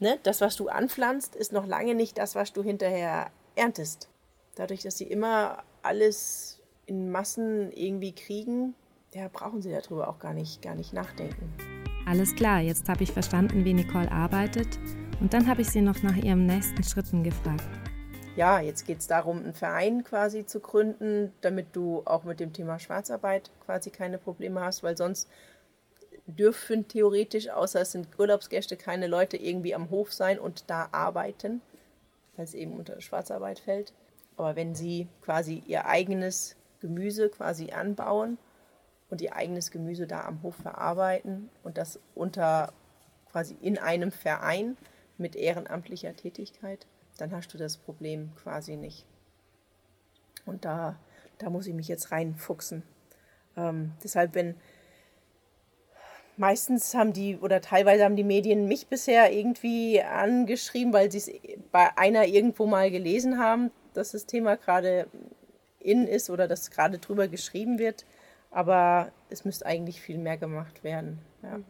Ne? 0.00 0.18
Das, 0.22 0.40
was 0.40 0.56
du 0.56 0.68
anpflanzt, 0.68 1.34
ist 1.34 1.52
noch 1.52 1.66
lange 1.66 1.94
nicht 1.94 2.18
das, 2.18 2.34
was 2.34 2.52
du 2.52 2.62
hinterher 2.62 3.30
erntest. 3.56 4.08
Dadurch, 4.54 4.82
dass 4.82 4.98
sie 4.98 5.04
immer 5.04 5.62
alles 5.82 6.60
in 6.86 7.10
Massen 7.10 7.72
irgendwie 7.72 8.12
kriegen, 8.12 8.74
ja, 9.14 9.28
brauchen 9.32 9.62
sie 9.62 9.70
darüber 9.70 10.08
auch 10.08 10.18
gar 10.18 10.34
nicht, 10.34 10.62
gar 10.62 10.74
nicht 10.74 10.92
nachdenken. 10.92 11.52
Alles 12.06 12.34
klar, 12.34 12.60
jetzt 12.60 12.88
habe 12.88 13.02
ich 13.02 13.12
verstanden, 13.12 13.64
wie 13.64 13.74
Nicole 13.74 14.10
arbeitet 14.10 14.78
und 15.20 15.34
dann 15.34 15.46
habe 15.46 15.62
ich 15.62 15.70
sie 15.70 15.82
noch 15.82 16.02
nach 16.02 16.16
ihren 16.16 16.46
nächsten 16.46 16.82
Schritten 16.82 17.22
gefragt. 17.22 17.87
Ja, 18.38 18.60
jetzt 18.60 18.86
geht 18.86 19.00
es 19.00 19.08
darum, 19.08 19.38
einen 19.38 19.52
Verein 19.52 20.04
quasi 20.04 20.46
zu 20.46 20.60
gründen, 20.60 21.32
damit 21.40 21.74
du 21.74 22.02
auch 22.04 22.22
mit 22.22 22.38
dem 22.38 22.52
Thema 22.52 22.78
Schwarzarbeit 22.78 23.50
quasi 23.66 23.90
keine 23.90 24.16
Probleme 24.16 24.60
hast, 24.60 24.84
weil 24.84 24.96
sonst 24.96 25.28
dürfen 26.26 26.86
theoretisch, 26.86 27.50
außer 27.50 27.80
es 27.80 27.90
sind 27.90 28.16
Urlaubsgäste, 28.16 28.76
keine 28.76 29.08
Leute 29.08 29.36
irgendwie 29.36 29.74
am 29.74 29.90
Hof 29.90 30.12
sein 30.12 30.38
und 30.38 30.70
da 30.70 30.88
arbeiten, 30.92 31.62
weil 32.36 32.44
es 32.44 32.54
eben 32.54 32.74
unter 32.74 33.00
Schwarzarbeit 33.00 33.58
fällt. 33.58 33.92
Aber 34.36 34.54
wenn 34.54 34.76
sie 34.76 35.08
quasi 35.20 35.64
ihr 35.66 35.86
eigenes 35.86 36.54
Gemüse 36.78 37.30
quasi 37.30 37.72
anbauen 37.72 38.38
und 39.10 39.20
ihr 39.20 39.34
eigenes 39.34 39.72
Gemüse 39.72 40.06
da 40.06 40.20
am 40.20 40.44
Hof 40.44 40.54
verarbeiten 40.54 41.50
und 41.64 41.76
das 41.76 41.98
unter 42.14 42.72
quasi 43.32 43.56
in 43.60 43.78
einem 43.78 44.12
Verein 44.12 44.76
mit 45.16 45.34
ehrenamtlicher 45.34 46.14
Tätigkeit, 46.14 46.86
dann 47.18 47.32
hast 47.32 47.52
du 47.52 47.58
das 47.58 47.76
Problem 47.76 48.34
quasi 48.36 48.76
nicht. 48.76 49.04
Und 50.46 50.64
da, 50.64 50.98
da 51.36 51.50
muss 51.50 51.66
ich 51.66 51.74
mich 51.74 51.88
jetzt 51.88 52.10
reinfuchsen. 52.10 52.82
Ähm, 53.56 53.92
deshalb, 54.02 54.34
wenn 54.34 54.54
meistens 56.38 56.94
haben 56.94 57.12
die 57.12 57.36
oder 57.36 57.60
teilweise 57.60 58.04
haben 58.04 58.16
die 58.16 58.24
Medien 58.24 58.66
mich 58.66 58.86
bisher 58.86 59.32
irgendwie 59.32 60.00
angeschrieben, 60.00 60.92
weil 60.92 61.10
sie 61.10 61.18
es 61.18 61.30
bei 61.70 61.96
einer 61.98 62.26
irgendwo 62.26 62.66
mal 62.66 62.90
gelesen 62.90 63.38
haben, 63.38 63.70
dass 63.92 64.12
das 64.12 64.26
Thema 64.26 64.56
gerade 64.56 65.08
in 65.80 66.06
ist 66.06 66.30
oder 66.30 66.48
dass 66.48 66.70
gerade 66.70 66.98
drüber 66.98 67.28
geschrieben 67.28 67.78
wird. 67.78 68.06
Aber 68.50 69.12
es 69.28 69.44
müsste 69.44 69.66
eigentlich 69.66 70.00
viel 70.00 70.18
mehr 70.18 70.38
gemacht 70.38 70.82
werden. 70.82 71.18
Ja. 71.42 71.58
Mhm. 71.58 71.64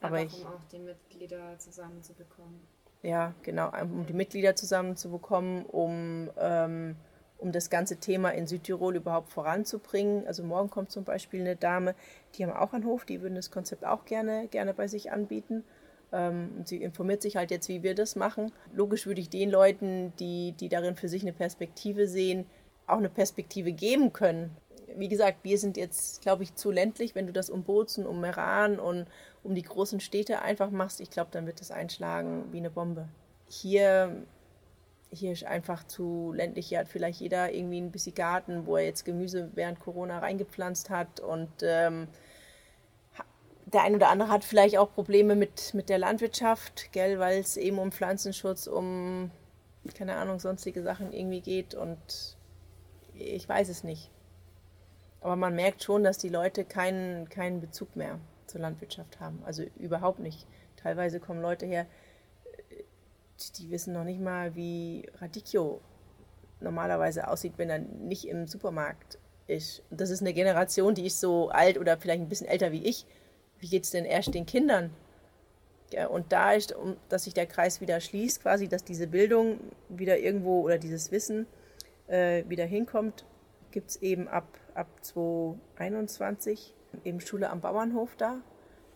Aber, 0.00 0.18
Aber 0.18 0.22
ich, 0.22 0.44
um 0.44 0.52
auch 0.52 0.64
die 0.70 0.78
Mitglieder 0.78 1.58
zusammenzubekommen. 1.58 2.60
Ja, 3.02 3.34
genau, 3.42 3.70
um 3.82 4.06
die 4.06 4.12
Mitglieder 4.12 4.56
zusammenzubekommen, 4.56 5.64
um, 5.66 6.30
ähm, 6.38 6.96
um 7.38 7.52
das 7.52 7.70
ganze 7.70 7.98
Thema 7.98 8.30
in 8.30 8.46
Südtirol 8.46 8.96
überhaupt 8.96 9.30
voranzubringen. 9.30 10.26
Also 10.26 10.42
morgen 10.42 10.70
kommt 10.70 10.90
zum 10.90 11.04
Beispiel 11.04 11.40
eine 11.40 11.56
Dame, 11.56 11.94
die 12.34 12.44
haben 12.44 12.52
auch 12.52 12.72
einen 12.72 12.84
Hof, 12.84 13.04
die 13.04 13.22
würden 13.22 13.34
das 13.34 13.50
Konzept 13.50 13.84
auch 13.84 14.04
gerne, 14.06 14.48
gerne 14.48 14.74
bei 14.74 14.88
sich 14.88 15.12
anbieten. 15.12 15.62
Ähm, 16.12 16.62
sie 16.64 16.82
informiert 16.82 17.22
sich 17.22 17.36
halt 17.36 17.50
jetzt, 17.50 17.68
wie 17.68 17.82
wir 17.82 17.94
das 17.94 18.16
machen. 18.16 18.52
Logisch 18.74 19.06
würde 19.06 19.20
ich 19.20 19.28
den 19.28 19.50
Leuten, 19.50 20.12
die, 20.18 20.52
die 20.52 20.68
darin 20.68 20.96
für 20.96 21.08
sich 21.08 21.22
eine 21.22 21.32
Perspektive 21.32 22.08
sehen, 22.08 22.46
auch 22.86 22.98
eine 22.98 23.10
Perspektive 23.10 23.72
geben 23.72 24.12
können 24.12 24.56
wie 24.96 25.08
gesagt, 25.08 25.38
wir 25.42 25.58
sind 25.58 25.76
jetzt, 25.76 26.22
glaube 26.22 26.42
ich, 26.42 26.54
zu 26.54 26.70
ländlich. 26.70 27.14
Wenn 27.14 27.26
du 27.26 27.32
das 27.32 27.50
um 27.50 27.64
Bozen, 27.64 28.06
um 28.06 28.20
Meran 28.20 28.78
und 28.78 29.06
um 29.46 29.54
die 29.54 29.62
großen 29.62 30.00
Städte 30.00 30.42
einfach 30.42 30.70
machst, 30.70 31.00
ich 31.00 31.10
glaube, 31.10 31.30
dann 31.30 31.46
wird 31.46 31.60
das 31.60 31.70
einschlagen 31.70 32.52
wie 32.52 32.58
eine 32.58 32.70
Bombe. 32.70 33.08
Hier, 33.48 34.26
hier 35.10 35.32
ist 35.32 35.44
einfach 35.44 35.84
zu 35.84 36.32
ländlich. 36.34 36.68
Hier 36.68 36.80
hat 36.80 36.88
vielleicht 36.88 37.20
jeder 37.20 37.52
irgendwie 37.52 37.80
ein 37.80 37.92
bisschen 37.92 38.14
Garten, 38.14 38.66
wo 38.66 38.76
er 38.76 38.84
jetzt 38.84 39.04
Gemüse 39.04 39.50
während 39.54 39.78
Corona 39.78 40.18
reingepflanzt 40.18 40.90
hat 40.90 41.20
und 41.20 41.48
ähm, 41.62 42.08
der 43.66 43.82
ein 43.82 43.96
oder 43.96 44.10
andere 44.10 44.28
hat 44.28 44.44
vielleicht 44.44 44.78
auch 44.78 44.92
Probleme 44.92 45.34
mit, 45.34 45.74
mit 45.74 45.88
der 45.88 45.98
Landwirtschaft, 45.98 46.92
gell, 46.92 47.18
weil 47.18 47.40
es 47.40 47.56
eben 47.56 47.78
um 47.78 47.90
Pflanzenschutz, 47.90 48.66
um 48.66 49.30
keine 49.94 50.16
Ahnung, 50.16 50.40
sonstige 50.40 50.82
Sachen 50.82 51.12
irgendwie 51.12 51.40
geht 51.40 51.74
und 51.74 52.36
ich 53.14 53.48
weiß 53.48 53.68
es 53.68 53.84
nicht. 53.84 54.10
Aber 55.20 55.36
man 55.36 55.54
merkt 55.54 55.82
schon, 55.82 56.04
dass 56.04 56.18
die 56.18 56.28
Leute 56.28 56.64
keinen, 56.64 57.28
keinen 57.28 57.60
Bezug 57.60 57.94
mehr 57.96 58.18
zur 58.46 58.60
Landwirtschaft 58.60 59.20
haben. 59.20 59.42
Also 59.44 59.64
überhaupt 59.78 60.20
nicht. 60.20 60.46
Teilweise 60.76 61.20
kommen 61.20 61.42
Leute 61.42 61.66
her, 61.66 61.86
die 63.56 63.70
wissen 63.70 63.92
noch 63.92 64.04
nicht 64.04 64.20
mal, 64.20 64.54
wie 64.54 65.08
Radicchio 65.18 65.80
normalerweise 66.60 67.28
aussieht, 67.28 67.54
wenn 67.56 67.70
er 67.70 67.78
nicht 67.78 68.26
im 68.28 68.46
Supermarkt 68.46 69.18
ist. 69.46 69.82
Und 69.90 70.00
das 70.00 70.10
ist 70.10 70.22
eine 70.22 70.32
Generation, 70.32 70.94
die 70.94 71.06
ist 71.06 71.20
so 71.20 71.50
alt 71.50 71.78
oder 71.78 71.98
vielleicht 71.98 72.22
ein 72.22 72.28
bisschen 72.28 72.48
älter 72.48 72.72
wie 72.72 72.84
ich. 72.84 73.06
Wie 73.58 73.68
geht 73.68 73.84
es 73.84 73.90
denn 73.90 74.04
erst 74.04 74.34
den 74.34 74.46
Kindern? 74.46 74.90
Ja, 75.92 76.08
und 76.08 76.32
da 76.32 76.52
ist, 76.52 76.72
um, 76.72 76.96
dass 77.08 77.24
sich 77.24 77.34
der 77.34 77.46
Kreis 77.46 77.80
wieder 77.80 78.00
schließt, 78.00 78.42
quasi, 78.42 78.68
dass 78.68 78.84
diese 78.84 79.06
Bildung 79.06 79.60
wieder 79.88 80.18
irgendwo 80.18 80.62
oder 80.62 80.78
dieses 80.78 81.12
Wissen 81.12 81.46
äh, 82.08 82.42
wieder 82.48 82.64
hinkommt, 82.64 83.24
gibt 83.70 83.90
es 83.90 84.02
eben 84.02 84.26
ab 84.28 84.46
ab 84.76 84.88
2021 85.00 86.74
eben 87.04 87.20
Schule 87.20 87.50
am 87.50 87.60
Bauernhof 87.60 88.16
da, 88.16 88.38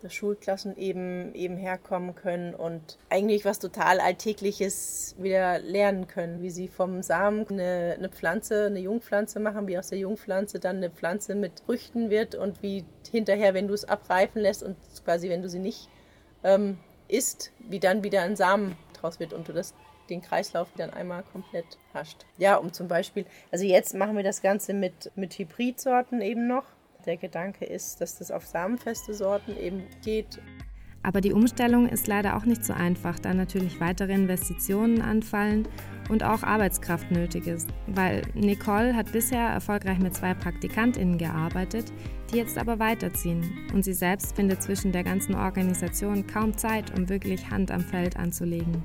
dass 0.02 0.14
Schulklassen 0.14 0.76
eben, 0.76 1.34
eben 1.34 1.56
herkommen 1.56 2.14
können 2.14 2.54
und 2.54 2.98
eigentlich 3.10 3.44
was 3.44 3.58
total 3.58 4.00
Alltägliches 4.00 5.14
wieder 5.18 5.58
lernen 5.58 6.06
können, 6.06 6.40
wie 6.42 6.50
sie 6.50 6.68
vom 6.68 7.02
Samen 7.02 7.46
eine, 7.48 7.96
eine 7.98 8.08
Pflanze, 8.08 8.66
eine 8.66 8.80
Jungpflanze 8.80 9.40
machen, 9.40 9.66
wie 9.66 9.78
aus 9.78 9.88
der 9.88 9.98
Jungpflanze 9.98 10.58
dann 10.58 10.76
eine 10.76 10.90
Pflanze 10.90 11.34
mit 11.34 11.60
Früchten 11.66 12.10
wird 12.10 12.34
und 12.34 12.62
wie 12.62 12.84
hinterher, 13.10 13.54
wenn 13.54 13.68
du 13.68 13.74
es 13.74 13.84
abreifen 13.84 14.40
lässt 14.40 14.62
und 14.62 14.76
quasi, 15.04 15.28
wenn 15.28 15.42
du 15.42 15.48
sie 15.48 15.58
nicht 15.58 15.88
ähm, 16.44 16.78
isst, 17.08 17.52
wie 17.58 17.80
dann 17.80 18.02
wieder 18.02 18.22
ein 18.22 18.36
Samen 18.36 18.76
draus 18.94 19.20
wird 19.20 19.32
und 19.32 19.48
du 19.48 19.52
das 19.52 19.74
den 20.10 20.22
Kreislauf 20.22 20.68
dann 20.76 20.90
einmal 20.90 21.22
komplett 21.22 21.78
hascht. 21.94 22.26
Ja, 22.36 22.56
um 22.56 22.72
zum 22.72 22.88
Beispiel, 22.88 23.24
also 23.50 23.64
jetzt 23.64 23.94
machen 23.94 24.16
wir 24.16 24.24
das 24.24 24.42
Ganze 24.42 24.74
mit, 24.74 25.12
mit 25.14 25.38
Hybridsorten 25.38 26.20
eben 26.20 26.46
noch. 26.46 26.64
Der 27.06 27.16
Gedanke 27.16 27.64
ist, 27.64 28.00
dass 28.00 28.18
das 28.18 28.30
auf 28.30 28.46
samenfeste 28.46 29.14
Sorten 29.14 29.56
eben 29.56 29.84
geht. 30.04 30.40
Aber 31.02 31.22
die 31.22 31.32
Umstellung 31.32 31.88
ist 31.88 32.06
leider 32.06 32.36
auch 32.36 32.44
nicht 32.44 32.62
so 32.62 32.74
einfach, 32.74 33.18
da 33.18 33.32
natürlich 33.32 33.80
weitere 33.80 34.12
Investitionen 34.12 35.00
anfallen 35.00 35.66
und 36.10 36.22
auch 36.22 36.42
Arbeitskraft 36.42 37.10
nötig 37.10 37.46
ist. 37.46 37.70
Weil 37.86 38.22
Nicole 38.34 38.94
hat 38.94 39.10
bisher 39.12 39.48
erfolgreich 39.48 39.98
mit 39.98 40.14
zwei 40.14 40.34
PraktikantInnen 40.34 41.16
gearbeitet, 41.16 41.90
die 42.30 42.36
jetzt 42.36 42.58
aber 42.58 42.78
weiterziehen. 42.78 43.70
Und 43.72 43.84
sie 43.84 43.94
selbst 43.94 44.36
findet 44.36 44.62
zwischen 44.62 44.92
der 44.92 45.04
ganzen 45.04 45.34
Organisation 45.34 46.26
kaum 46.26 46.58
Zeit, 46.58 46.96
um 46.98 47.08
wirklich 47.08 47.48
Hand 47.48 47.70
am 47.70 47.80
Feld 47.80 48.16
anzulegen. 48.16 48.82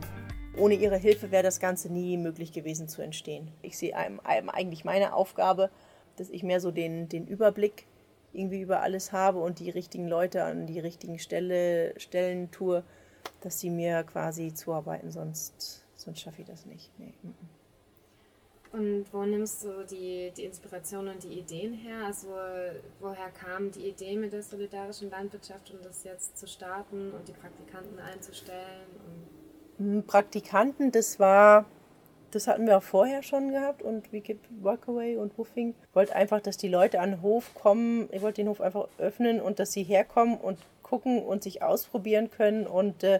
Ohne 0.57 0.75
ihre 0.75 0.97
Hilfe 0.97 1.31
wäre 1.31 1.43
das 1.43 1.59
Ganze 1.59 1.91
nie 1.91 2.17
möglich 2.17 2.53
gewesen 2.53 2.87
zu 2.87 3.01
entstehen. 3.01 3.51
Ich 3.61 3.77
sehe 3.77 3.93
eigentlich 3.93 4.85
meine 4.85 5.13
Aufgabe, 5.13 5.69
dass 6.15 6.29
ich 6.29 6.43
mehr 6.43 6.61
so 6.61 6.71
den, 6.71 7.09
den 7.09 7.27
Überblick 7.27 7.87
irgendwie 8.35 8.61
über 8.61 8.81
alles 8.81 9.11
habe 9.11 9.39
und 9.39 9.59
die 9.59 9.69
richtigen 9.69 10.07
Leute 10.07 10.43
an 10.43 10.67
die 10.67 10.79
richtigen 10.79 11.19
Stelle, 11.19 11.99
Stellen 11.99 12.51
tue, 12.51 12.83
dass 13.41 13.59
sie 13.59 13.69
mir 13.69 14.03
quasi 14.03 14.53
zuarbeiten, 14.53 15.11
sonst, 15.11 15.85
sonst 15.95 16.21
schaffe 16.21 16.41
ich 16.41 16.47
das 16.47 16.65
nicht. 16.65 16.91
Nee. 16.99 17.13
Und 18.75 19.05
wo 19.13 19.23
nimmst 19.23 19.63
du 19.63 19.85
die, 19.89 20.33
die 20.35 20.43
Inspiration 20.43 21.07
und 21.07 21.23
die 21.23 21.39
Ideen 21.39 21.73
her? 21.73 22.05
Also 22.05 22.27
woher 22.99 23.29
kam 23.29 23.71
die 23.71 23.87
Idee 23.87 24.17
mit 24.17 24.33
der 24.33 24.43
solidarischen 24.43 25.09
Landwirtschaft, 25.09 25.71
um 25.71 25.81
das 25.81 26.03
jetzt 26.03 26.37
zu 26.37 26.45
starten 26.45 27.11
und 27.11 27.25
die 27.25 27.31
Praktikanten 27.31 27.97
einzustellen? 27.99 28.87
Hm, 29.77 30.03
Praktikanten, 30.05 30.91
das 30.91 31.19
war, 31.19 31.65
das 32.31 32.47
hatten 32.47 32.67
wir 32.67 32.77
auch 32.77 32.83
vorher 32.83 33.23
schon 33.23 33.51
gehabt 33.51 33.81
und 33.81 34.11
wie 34.11 34.21
gibt 34.21 34.47
Workaway 34.61 35.17
und 35.17 35.37
Woofing. 35.37 35.75
Ich 35.89 35.95
wollte 35.95 36.15
einfach, 36.15 36.41
dass 36.41 36.57
die 36.57 36.67
Leute 36.67 36.99
an 36.99 37.11
den 37.11 37.21
Hof 37.21 37.53
kommen. 37.53 38.09
Ich 38.11 38.21
wollte 38.21 38.41
den 38.41 38.49
Hof 38.49 38.61
einfach 38.61 38.87
öffnen 38.97 39.41
und 39.41 39.59
dass 39.59 39.71
sie 39.71 39.83
herkommen 39.83 40.37
und 40.37 40.59
gucken 40.83 41.23
und 41.23 41.43
sich 41.43 41.63
ausprobieren 41.63 42.29
können 42.29 42.67
und 42.67 43.03
äh, 43.03 43.19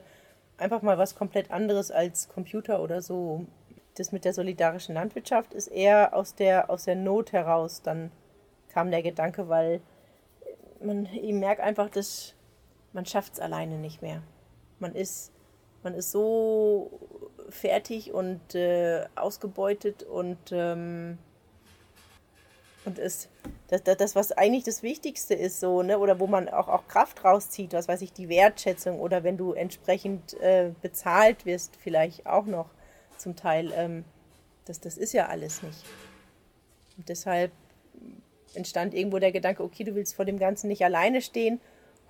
einfach 0.57 0.81
mal 0.81 0.97
was 0.97 1.15
komplett 1.15 1.51
anderes 1.51 1.91
als 1.91 2.29
Computer 2.29 2.81
oder 2.81 3.01
so. 3.01 3.45
Das 3.95 4.11
mit 4.11 4.25
der 4.25 4.33
solidarischen 4.33 4.95
Landwirtschaft 4.95 5.53
ist 5.53 5.67
eher 5.67 6.13
aus 6.13 6.35
der, 6.35 6.69
aus 6.69 6.85
der 6.85 6.95
Not 6.95 7.31
heraus. 7.31 7.81
Dann 7.81 8.11
kam 8.69 8.91
der 8.91 9.01
Gedanke, 9.01 9.47
weil 9.47 9.81
man, 10.81 11.05
ich 11.05 11.33
merke 11.33 11.63
einfach, 11.63 11.89
dass 11.89 12.35
man 12.93 13.05
schafft 13.05 13.33
es 13.33 13.39
alleine 13.39 13.77
nicht 13.77 14.01
mehr. 14.01 14.21
Man 14.79 14.95
ist 14.95 15.31
man 15.85 15.93
ist 15.93 16.11
so 16.11 16.91
fertig 17.49 18.11
und 18.11 18.55
äh, 18.55 19.05
ausgebeutet 19.15 20.03
und, 20.03 20.37
ähm, 20.51 21.17
und 22.83 22.99
ist 22.99 23.29
das, 23.67 23.83
das, 23.83 23.97
das, 23.97 24.15
was 24.15 24.31
eigentlich 24.31 24.63
das 24.63 24.83
Wichtigste 24.83 25.33
ist, 25.33 25.59
so, 25.59 25.81
ne, 25.81 25.97
oder 25.97 26.19
wo 26.19 26.27
man 26.27 26.49
auch, 26.49 26.67
auch 26.67 26.87
Kraft 26.87 27.23
rauszieht, 27.23 27.73
was 27.73 27.87
weiß 27.87 28.01
ich, 28.01 28.11
die 28.11 28.29
Wertschätzung 28.29 28.99
oder 28.99 29.23
wenn 29.23 29.37
du 29.37 29.53
entsprechend 29.53 30.33
äh, 30.41 30.71
bezahlt 30.81 31.45
wirst, 31.45 31.75
vielleicht 31.77 32.25
auch 32.25 32.45
noch 32.45 32.69
zum 33.17 33.35
Teil, 33.35 33.71
ähm, 33.75 34.03
das, 34.65 34.81
das 34.81 34.97
ist 34.97 35.13
ja 35.13 35.27
alles 35.27 35.63
nicht. 35.63 35.83
Und 36.97 37.09
deshalb 37.09 37.51
entstand 38.55 38.93
irgendwo 38.93 39.19
der 39.19 39.31
Gedanke, 39.31 39.63
okay, 39.63 39.83
du 39.83 39.95
willst 39.95 40.15
vor 40.15 40.25
dem 40.25 40.39
Ganzen 40.39 40.67
nicht 40.67 40.83
alleine 40.83 41.21
stehen, 41.21 41.59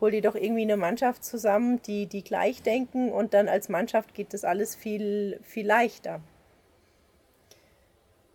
hol 0.01 0.11
dir 0.11 0.21
doch 0.21 0.35
irgendwie 0.35 0.63
eine 0.63 0.77
Mannschaft 0.77 1.23
zusammen, 1.23 1.81
die, 1.83 2.05
die 2.05 2.23
gleich 2.23 2.61
denken 2.61 3.11
und 3.11 3.33
dann 3.33 3.47
als 3.47 3.69
Mannschaft 3.69 4.13
geht 4.13 4.33
das 4.33 4.43
alles 4.43 4.75
viel, 4.75 5.39
viel 5.43 5.65
leichter. 5.65 6.21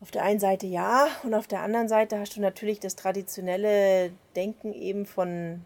Auf 0.00 0.10
der 0.10 0.22
einen 0.22 0.40
Seite 0.40 0.66
ja 0.66 1.08
und 1.22 1.34
auf 1.34 1.46
der 1.46 1.60
anderen 1.60 1.88
Seite 1.88 2.18
hast 2.18 2.34
du 2.36 2.40
natürlich 2.40 2.80
das 2.80 2.96
traditionelle 2.96 4.12
Denken 4.34 4.72
eben 4.72 5.04
von, 5.04 5.62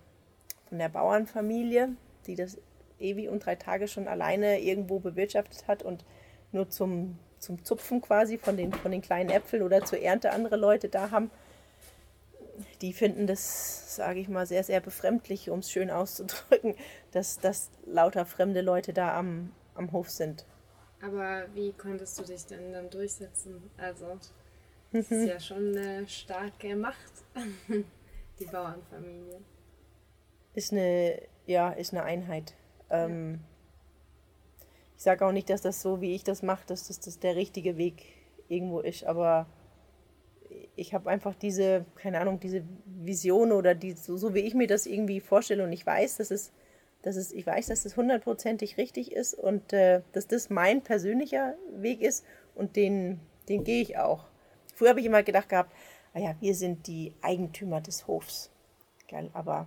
von 0.69 0.79
der 0.79 0.89
Bauernfamilie, 0.89 1.91
die 2.27 2.35
das 2.35 2.59
ewig 2.99 3.29
und 3.29 3.47
drei 3.47 3.55
Tage 3.55 3.87
schon 3.87 4.09
alleine 4.09 4.61
irgendwo 4.61 4.99
bewirtschaftet 4.99 5.69
hat 5.69 5.85
und 5.85 6.05
nur 6.51 6.69
zum, 6.69 7.19
zum 7.39 7.65
Zupfen 7.65 8.01
quasi 8.01 8.39
von 8.39 8.57
den, 8.57 8.73
von 8.73 8.91
den 8.91 9.03
kleinen 9.03 9.31
Äpfeln 9.31 9.63
oder 9.63 9.85
zur 9.85 10.01
Ernte 10.01 10.33
andere 10.33 10.57
Leute 10.57 10.89
da 10.89 11.13
haben 11.13 11.31
die 12.81 12.93
finden 12.93 13.27
das, 13.27 13.97
sage 13.97 14.21
ich 14.21 14.29
mal, 14.29 14.47
sehr, 14.47 14.65
sehr 14.65 14.81
befremdlich, 14.81 15.51
um 15.51 15.61
es 15.61 15.71
schön 15.71 15.91
auszudrücken, 15.91 16.75
dass, 17.13 17.39
dass 17.39 17.71
lauter 17.87 18.27
fremde 18.27 18.61
Leute 18.61 18.93
da 18.93 19.19
am, 19.19 19.53
am 19.75 19.93
Hof 19.93 20.11
sind. 20.11 20.45
Aber 21.03 21.47
wie 21.55 21.73
konntest 21.73 22.19
du 22.19 22.25
dich 22.25 22.47
denn 22.47 22.73
dann 22.73 22.89
durchsetzen? 22.91 23.71
Also, 23.77 24.19
das 24.93 25.11
ist 25.11 25.29
ja 25.29 25.41
schon 25.41 25.77
eine 25.77 26.09
starke 26.09 26.77
Macht, 26.77 27.13
die 28.39 28.45
Bauernfamilie. 28.47 29.41
Ist 30.55 30.73
eine, 30.73 31.21
ja, 31.47 31.71
ist 31.71 31.93
eine 31.93 32.05
Einheit. 32.05 32.55
Ähm, 32.91 33.35
ja. 33.35 34.67
Ich 34.97 35.03
sage 35.03 35.27
auch 35.27 35.33
nicht, 35.33 35.51
dass 35.51 35.61
das 35.61 35.83
so, 35.83 36.01
wie 36.01 36.15
ich 36.15 36.25
das 36.25 36.43
mache, 36.43 36.65
dass 36.67 36.89
das, 36.89 37.01
das 37.01 37.19
der 37.19 37.37
richtige 37.37 37.77
Weg 37.77 38.05
irgendwo 38.49 38.81
ist, 38.81 39.05
aber 39.05 39.47
ich 40.77 40.95
habe 40.95 41.11
einfach 41.11 41.35
diese, 41.35 41.85
keine 41.97 42.21
Ahnung, 42.21 42.41
diese 42.41 42.63
Vision 42.87 43.53
oder 43.53 43.75
die, 43.75 43.93
so, 43.93 44.17
so, 44.17 44.35
wie 44.35 44.41
ich 44.41 44.55
mir 44.55 44.67
das 44.67 44.87
irgendwie 44.87 45.21
vorstelle 45.21 45.65
und 45.65 45.73
ich 45.73 45.87
weiß, 45.87 46.17
dass 46.17 46.31
es, 46.31 46.53
dass 47.03 47.17
es, 47.17 47.33
ich 47.33 47.47
weiß, 47.47 47.67
dass 47.67 47.85
es 47.85 47.97
hundertprozentig 47.97 48.77
richtig 48.77 49.13
ist 49.13 49.35
und 49.35 49.73
äh, 49.73 50.03
dass 50.13 50.27
das 50.27 50.51
mein 50.51 50.83
persönlicher 50.83 51.55
Weg 51.77 52.01
ist 52.01 52.25
und 52.55 52.77
den, 52.77 53.21
den 53.49 53.65
gehe 53.65 53.83
ich 53.83 53.99
auch. 53.99 54.25
Früher 54.75 54.91
habe 54.91 55.01
ich 55.01 55.07
immer 55.07 55.23
gedacht 55.23 55.49
gehabt, 55.49 55.73
naja, 56.15 56.31
ah 56.31 56.37
wir 56.41 56.55
sind 56.55 56.87
die 56.87 57.13
Eigentümer 57.23 57.81
des 57.81 58.07
Hofs. 58.07 58.51
Gell? 59.09 59.31
Aber 59.33 59.67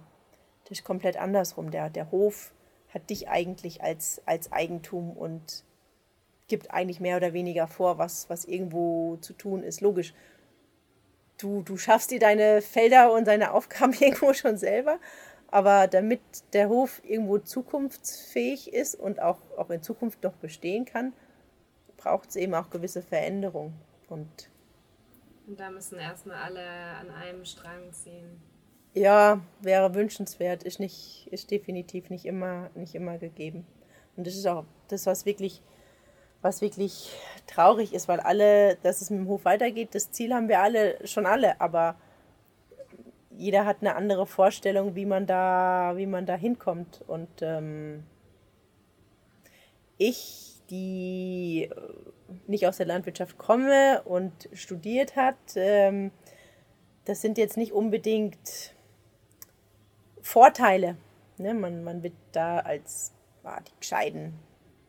das 0.64 0.80
ist 0.80 0.86
komplett 0.86 1.18
andersrum. 1.18 1.72
Der, 1.72 1.90
der 1.90 2.12
Hof 2.12 2.54
hat 2.90 3.10
dich 3.10 3.28
eigentlich 3.28 3.84
als, 3.84 4.22
als 4.26 4.52
Eigentum 4.52 5.12
und 5.12 5.64
gibt 6.48 6.72
eigentlich 6.72 7.02
mehr 7.02 7.18
oder 7.18 7.34
weniger 7.34 7.68
vor, 7.68 7.98
was, 7.98 8.30
was 8.30 8.46
irgendwo 8.46 9.18
zu 9.18 9.34
tun 9.34 9.64
ist. 9.64 9.82
Logisch, 9.82 10.14
du, 11.38 11.62
du 11.62 11.78
schaffst 11.78 12.12
dir 12.12 12.20
deine 12.20 12.62
Felder 12.62 13.12
und 13.14 13.28
deine 13.28 13.54
Aufgaben 13.54 13.94
irgendwo 14.00 14.34
schon 14.34 14.58
selber. 14.58 15.00
Aber 15.50 15.88
damit 15.88 16.22
der 16.54 16.68
Hof 16.68 17.02
irgendwo 17.06 17.38
zukunftsfähig 17.40 18.74
ist 18.74 18.96
und 18.96 19.22
auch, 19.22 19.40
auch 19.58 19.70
in 19.70 19.82
Zukunft 19.82 20.22
noch 20.24 20.34
bestehen 20.34 20.84
kann, 20.84 21.14
braucht 21.96 22.30
es 22.30 22.36
eben 22.36 22.54
auch 22.54 22.70
gewisse 22.70 23.02
Veränderungen. 23.02 23.74
Und, 24.10 24.50
und 25.48 25.60
da 25.60 25.70
müssen 25.70 26.00
erstmal 26.00 26.38
alle 26.38 26.68
an 27.00 27.10
einem 27.12 27.46
Strang 27.46 27.94
ziehen. 27.94 28.42
Ja, 28.94 29.42
wäre 29.62 29.94
wünschenswert, 29.94 30.64
ist, 30.64 30.80
nicht, 30.80 31.28
ist 31.32 31.52
definitiv 31.52 32.10
nicht 32.10 32.26
immer, 32.26 32.70
nicht 32.76 32.96
immer 32.96 33.18
gegeben. 33.18 33.66
Und 34.18 34.28
das 34.28 34.36
ist 34.36 34.48
auch 34.48 34.66
das, 34.90 35.06
was 35.06 35.26
wirklich 35.26 35.62
was 36.48 36.62
wirklich 36.62 37.12
traurig 37.46 37.94
ist, 37.94 38.08
weil 38.08 38.22
alle, 38.22 38.78
dass 38.78 39.02
es 39.02 39.10
mit 39.10 39.20
dem 39.20 39.28
Hof 39.28 39.44
weitergeht, 39.44 39.94
das 39.94 40.12
Ziel 40.12 40.34
haben 40.34 40.48
wir 40.48 40.62
alle, 40.62 41.06
schon 41.06 41.26
alle, 41.26 41.60
aber 41.60 41.96
jeder 43.32 43.66
hat 43.66 43.78
eine 43.82 43.96
andere 43.96 44.26
Vorstellung, 44.26 44.96
wie 44.96 45.06
man 45.06 45.28
da, 45.28 45.94
wie 45.98 46.06
man 46.06 46.26
da 46.26 46.36
hinkommt. 46.36 47.04
Und 47.06 47.30
ähm, 47.42 48.04
ich, 49.98 50.62
die 50.70 51.70
nicht 52.48 52.66
aus 52.66 52.78
der 52.78 52.86
Landwirtschaft 52.86 53.38
komme 53.38 54.02
und 54.04 54.50
studiert 54.54 55.18
hat, 55.18 55.36
ähm, 55.56 56.12
das 57.04 57.22
sind 57.22 57.38
jetzt 57.38 57.58
nicht 57.58 57.74
unbedingt 57.74 58.74
Vorteile. 60.22 60.96
Ne? 61.38 61.54
Man, 61.54 61.84
man 61.84 62.04
wird 62.04 62.16
da 62.32 62.60
als 62.60 63.14
ah, 63.44 63.60
die 63.60 63.80
Gescheiden 63.80 64.47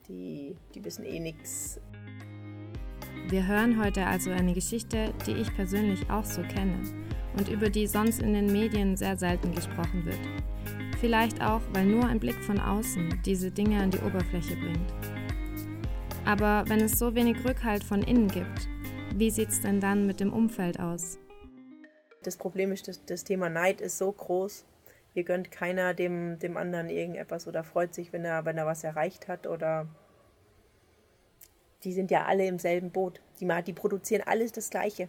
die, 0.09 0.57
die 0.75 0.85
wissen 0.85 1.05
eh 1.05 1.21
nichts. 1.21 1.81
Wir 3.29 3.47
hören 3.47 3.83
heute 3.83 4.07
also 4.07 4.31
eine 4.31 4.55
Geschichte, 4.55 5.13
die 5.27 5.33
ich 5.33 5.55
persönlich 5.55 6.09
auch 6.11 6.25
so 6.25 6.43
kenne 6.43 6.81
und 7.37 7.49
über 7.49 7.69
die 7.69 7.87
sonst 7.87 8.23
in 8.23 8.33
den 8.33 8.51
Medien 8.51 8.97
sehr 8.97 9.17
selten 9.17 9.55
gesprochen 9.55 10.05
wird. 10.07 10.19
Vielleicht 11.01 11.43
auch, 11.43 11.61
weil 11.73 11.85
nur 11.87 12.07
ein 12.07 12.19
Blick 12.19 12.43
von 12.43 12.59
außen 12.59 13.21
diese 13.25 13.51
Dinge 13.51 13.81
an 13.81 13.91
die 13.91 13.99
Oberfläche 13.99 14.57
bringt. 14.57 14.93
Aber 16.25 16.65
wenn 16.69 16.81
es 16.81 16.99
so 16.99 17.15
wenig 17.15 17.37
Rückhalt 17.45 17.85
von 17.85 18.03
innen 18.03 18.29
gibt, 18.29 18.69
wie 19.15 19.31
sieht 19.31 19.51
es 19.51 19.61
denn 19.61 19.81
dann 19.81 20.07
mit 20.07 20.21
dem 20.21 20.33
Umfeld 20.33 20.81
aus? 20.81 21.19
Das 22.23 22.37
Problem 22.37 22.73
ist, 22.73 22.89
dass 22.89 23.05
das 23.05 23.25
Thema 23.25 23.49
Neid 23.49 23.81
ist 23.81 23.99
so 23.99 24.11
groß. 24.11 24.65
Hier 25.15 25.25
gönnt 25.25 25.51
keiner 25.51 25.95
dem, 25.95 26.39
dem 26.39 26.57
anderen 26.57 26.91
irgendetwas 26.91 27.47
oder 27.47 27.65
freut 27.65 27.95
sich, 27.95 28.13
wenn 28.13 28.25
er, 28.25 28.45
wenn 28.45 28.59
er 28.59 28.67
was 28.67 28.85
erreicht 28.85 29.29
hat 29.29 29.47
oder 29.47 29.87
die 31.85 31.93
sind 31.93 32.11
ja 32.11 32.25
alle 32.25 32.47
im 32.47 32.59
selben 32.59 32.91
Boot. 32.91 33.21
Die, 33.41 33.49
die 33.67 33.73
produzieren 33.73 34.23
alles 34.27 34.53
das 34.53 34.71
Gleiche. 34.71 35.09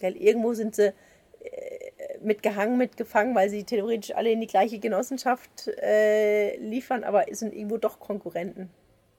Weil 0.00 0.16
irgendwo 0.16 0.54
sind 0.54 0.74
sie 0.74 0.88
äh, 0.88 2.18
mitgehangen, 2.22 2.78
mitgefangen, 2.78 3.34
weil 3.34 3.50
sie 3.50 3.64
theoretisch 3.64 4.14
alle 4.14 4.30
in 4.30 4.40
die 4.40 4.46
gleiche 4.46 4.78
Genossenschaft 4.78 5.68
äh, 5.68 6.56
liefern, 6.56 7.04
aber 7.04 7.26
sind 7.30 7.54
irgendwo 7.54 7.76
doch 7.76 8.00
Konkurrenten. 8.00 8.70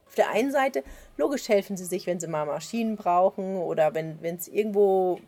Auf 0.08 0.16
der 0.16 0.30
einen 0.30 0.52
Seite, 0.52 0.84
logisch 1.18 1.50
helfen 1.50 1.78
sie 1.78 1.86
sich, 1.86 2.08
wenn 2.08 2.20
sie 2.20 2.28
mal 2.28 2.46
Maschinen 2.46 2.96
brauchen 2.96 3.58
oder 3.58 3.94
wenn 3.96 4.20
es 4.24 4.48
irgendwo 4.48 5.20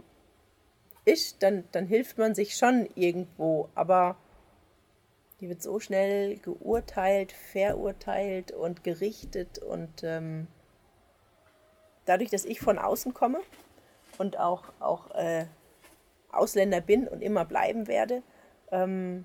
ist, 1.05 1.41
dann, 1.43 1.63
dann 1.71 1.87
hilft 1.87 2.17
man 2.17 2.35
sich 2.35 2.55
schon 2.55 2.87
irgendwo. 2.95 3.69
Aber 3.75 4.17
die 5.45 5.49
wird 5.49 5.61
so 5.61 5.79
schnell 5.79 6.37
geurteilt, 6.37 7.31
verurteilt 7.31 8.51
und 8.51 8.83
gerichtet 8.83 9.59
und 9.59 10.03
ähm, 10.03 10.47
dadurch, 12.05 12.31
dass 12.31 12.45
ich 12.45 12.59
von 12.59 12.79
außen 12.79 13.13
komme 13.13 13.41
und 14.17 14.39
auch, 14.39 14.63
auch 14.79 15.11
äh, 15.11 15.45
Ausländer 16.31 16.81
bin 16.81 17.07
und 17.07 17.21
immer 17.21 17.45
bleiben 17.45 17.87
werde, 17.87 18.23
ähm, 18.71 19.23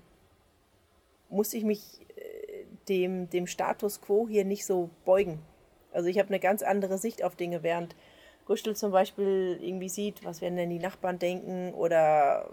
muss 1.29 1.55
ich 1.55 1.63
mich 1.63 2.05
äh, 2.15 2.65
dem, 2.87 3.27
dem 3.31 3.47
Status 3.47 3.99
quo 3.99 4.27
hier 4.27 4.45
nicht 4.45 4.67
so 4.67 4.91
beugen. 5.05 5.39
Also 5.91 6.07
ich 6.07 6.19
habe 6.19 6.29
eine 6.29 6.39
ganz 6.39 6.61
andere 6.61 6.99
Sicht 6.99 7.23
auf 7.23 7.35
Dinge, 7.35 7.63
während 7.63 7.95
Gustl 8.45 8.75
zum 8.75 8.91
Beispiel 8.91 9.57
irgendwie 9.59 9.89
sieht, 9.89 10.23
was 10.23 10.39
werden 10.41 10.55
denn 10.55 10.69
die 10.69 10.77
Nachbarn 10.77 11.17
denken 11.17 11.73
oder 11.73 12.47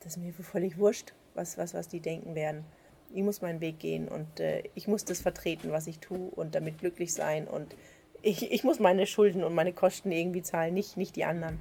das 0.00 0.16
ist 0.16 0.22
mir 0.22 0.32
völlig 0.32 0.78
wurscht, 0.78 1.12
was, 1.34 1.58
was, 1.58 1.74
was 1.74 1.88
die 1.88 2.00
denken 2.00 2.34
werden. 2.34 2.64
Ich 3.12 3.22
muss 3.22 3.42
meinen 3.42 3.60
Weg 3.60 3.78
gehen 3.78 4.08
und 4.08 4.40
äh, 4.40 4.64
ich 4.74 4.88
muss 4.88 5.04
das 5.04 5.20
vertreten, 5.20 5.70
was 5.70 5.86
ich 5.86 5.98
tue 5.98 6.30
und 6.30 6.54
damit 6.54 6.78
glücklich 6.78 7.12
sein 7.12 7.46
und 7.46 7.76
ich, 8.22 8.50
ich 8.50 8.64
muss 8.64 8.80
meine 8.80 9.06
Schulden 9.06 9.44
und 9.44 9.54
meine 9.54 9.72
Kosten 9.72 10.10
irgendwie 10.10 10.42
zahlen, 10.42 10.74
nicht, 10.74 10.96
nicht 10.96 11.14
die 11.14 11.24
anderen. 11.24 11.58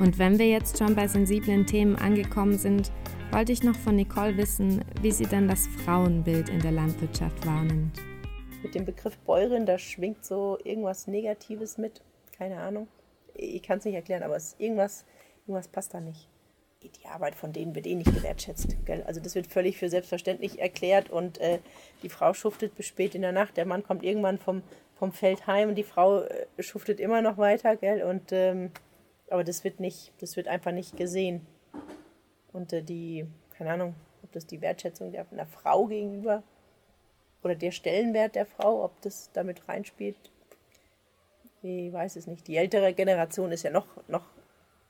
Und 0.00 0.18
wenn 0.18 0.38
wir 0.38 0.48
jetzt 0.48 0.78
schon 0.78 0.94
bei 0.94 1.08
sensiblen 1.08 1.66
Themen 1.66 1.96
angekommen 1.96 2.58
sind, 2.58 2.92
wollte 3.30 3.52
ich 3.52 3.62
noch 3.62 3.76
von 3.76 3.96
Nicole 3.96 4.36
wissen, 4.36 4.84
wie 5.00 5.10
sie 5.10 5.24
denn 5.24 5.48
das 5.48 5.66
Frauenbild 5.84 6.50
in 6.50 6.60
der 6.60 6.72
Landwirtschaft 6.72 7.46
wahrnimmt. 7.46 7.98
Mit 8.62 8.74
dem 8.74 8.84
Begriff 8.84 9.16
Bäuerin, 9.18 9.64
da 9.64 9.78
schwingt 9.78 10.24
so 10.24 10.58
irgendwas 10.62 11.06
Negatives 11.06 11.78
mit. 11.78 12.02
Keine 12.36 12.60
Ahnung. 12.60 12.88
Ich 13.34 13.62
kann 13.62 13.78
es 13.78 13.84
nicht 13.84 13.94
erklären, 13.94 14.22
aber 14.22 14.36
es, 14.36 14.54
irgendwas, 14.58 15.06
irgendwas 15.46 15.68
passt 15.68 15.94
da 15.94 16.00
nicht. 16.00 16.28
Die 16.82 17.06
Arbeit 17.06 17.34
von 17.34 17.52
denen 17.52 17.74
wird 17.74 17.86
eh 17.86 17.94
nicht 17.94 18.12
gewertschätzt. 18.12 18.76
Gell? 18.84 19.02
Also 19.04 19.20
das 19.20 19.34
wird 19.34 19.46
völlig 19.46 19.78
für 19.78 19.88
selbstverständlich 19.88 20.60
erklärt 20.60 21.10
und 21.10 21.38
äh, 21.38 21.58
die 22.02 22.08
Frau 22.08 22.34
schuftet 22.34 22.74
bis 22.74 22.86
spät 22.86 23.14
in 23.14 23.22
der 23.22 23.32
Nacht. 23.32 23.56
Der 23.56 23.66
Mann 23.66 23.82
kommt 23.82 24.02
irgendwann 24.02 24.38
vom, 24.38 24.62
vom 24.96 25.12
Feld 25.12 25.46
heim 25.46 25.70
und 25.70 25.74
die 25.76 25.84
Frau 25.84 26.22
äh, 26.22 26.46
schuftet 26.58 27.00
immer 27.00 27.22
noch 27.22 27.38
weiter, 27.38 27.76
gell? 27.76 28.02
Und 28.02 28.32
ähm, 28.32 28.70
aber 29.32 29.44
das 29.44 29.64
wird 29.64 29.80
nicht, 29.80 30.12
das 30.20 30.36
wird 30.36 30.46
einfach 30.46 30.72
nicht 30.72 30.96
gesehen. 30.96 31.46
Und 32.52 32.72
äh, 32.72 32.82
die, 32.82 33.26
keine 33.56 33.72
Ahnung, 33.72 33.94
ob 34.22 34.32
das 34.32 34.46
die 34.46 34.60
Wertschätzung 34.60 35.10
der, 35.10 35.26
einer 35.30 35.46
Frau 35.46 35.86
gegenüber 35.86 36.42
oder 37.42 37.54
der 37.54 37.72
Stellenwert 37.72 38.34
der 38.34 38.46
Frau, 38.46 38.84
ob 38.84 39.00
das 39.00 39.30
damit 39.32 39.68
reinspielt, 39.68 40.16
ich 41.62 41.92
weiß 41.92 42.16
es 42.16 42.26
nicht. 42.26 42.46
Die 42.48 42.56
ältere 42.56 42.92
Generation 42.92 43.52
ist 43.52 43.62
ja 43.62 43.70
noch, 43.70 43.86
noch 44.08 44.24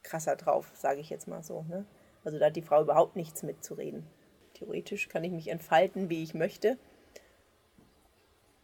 krasser 0.03 0.37
drauf, 0.37 0.71
sage 0.75 1.01
ich 1.01 1.11
jetzt 1.11 1.29
mal 1.29 1.43
so. 1.43 1.65
Ne? 1.69 1.85
Also 2.25 2.39
da 2.39 2.47
hat 2.47 2.57
die 2.57 2.63
Frau 2.63 2.83
überhaupt 2.83 3.17
nichts 3.17 3.43
mitzureden. 3.43 4.07
Theoretisch 4.55 5.09
kann 5.09 5.25
ich 5.25 5.33
mich 5.33 5.49
entfalten, 5.49 6.09
wie 6.09 6.23
ich 6.23 6.35
möchte, 6.35 6.79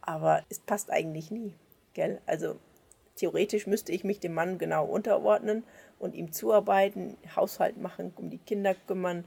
aber 0.01 0.43
es 0.49 0.59
passt 0.59 0.91
eigentlich 0.91 1.31
nie. 1.31 1.53
Gell? 1.93 2.21
Also 2.25 2.55
theoretisch 3.15 3.67
müsste 3.67 3.91
ich 3.91 4.03
mich 4.03 4.19
dem 4.19 4.33
Mann 4.33 4.57
genau 4.57 4.85
unterordnen 4.85 5.63
und 5.97 6.15
ihm 6.15 6.31
zuarbeiten, 6.31 7.17
Haushalt 7.35 7.77
machen, 7.77 8.13
um 8.15 8.29
die 8.29 8.37
Kinder 8.37 8.73
kümmern, 8.73 9.25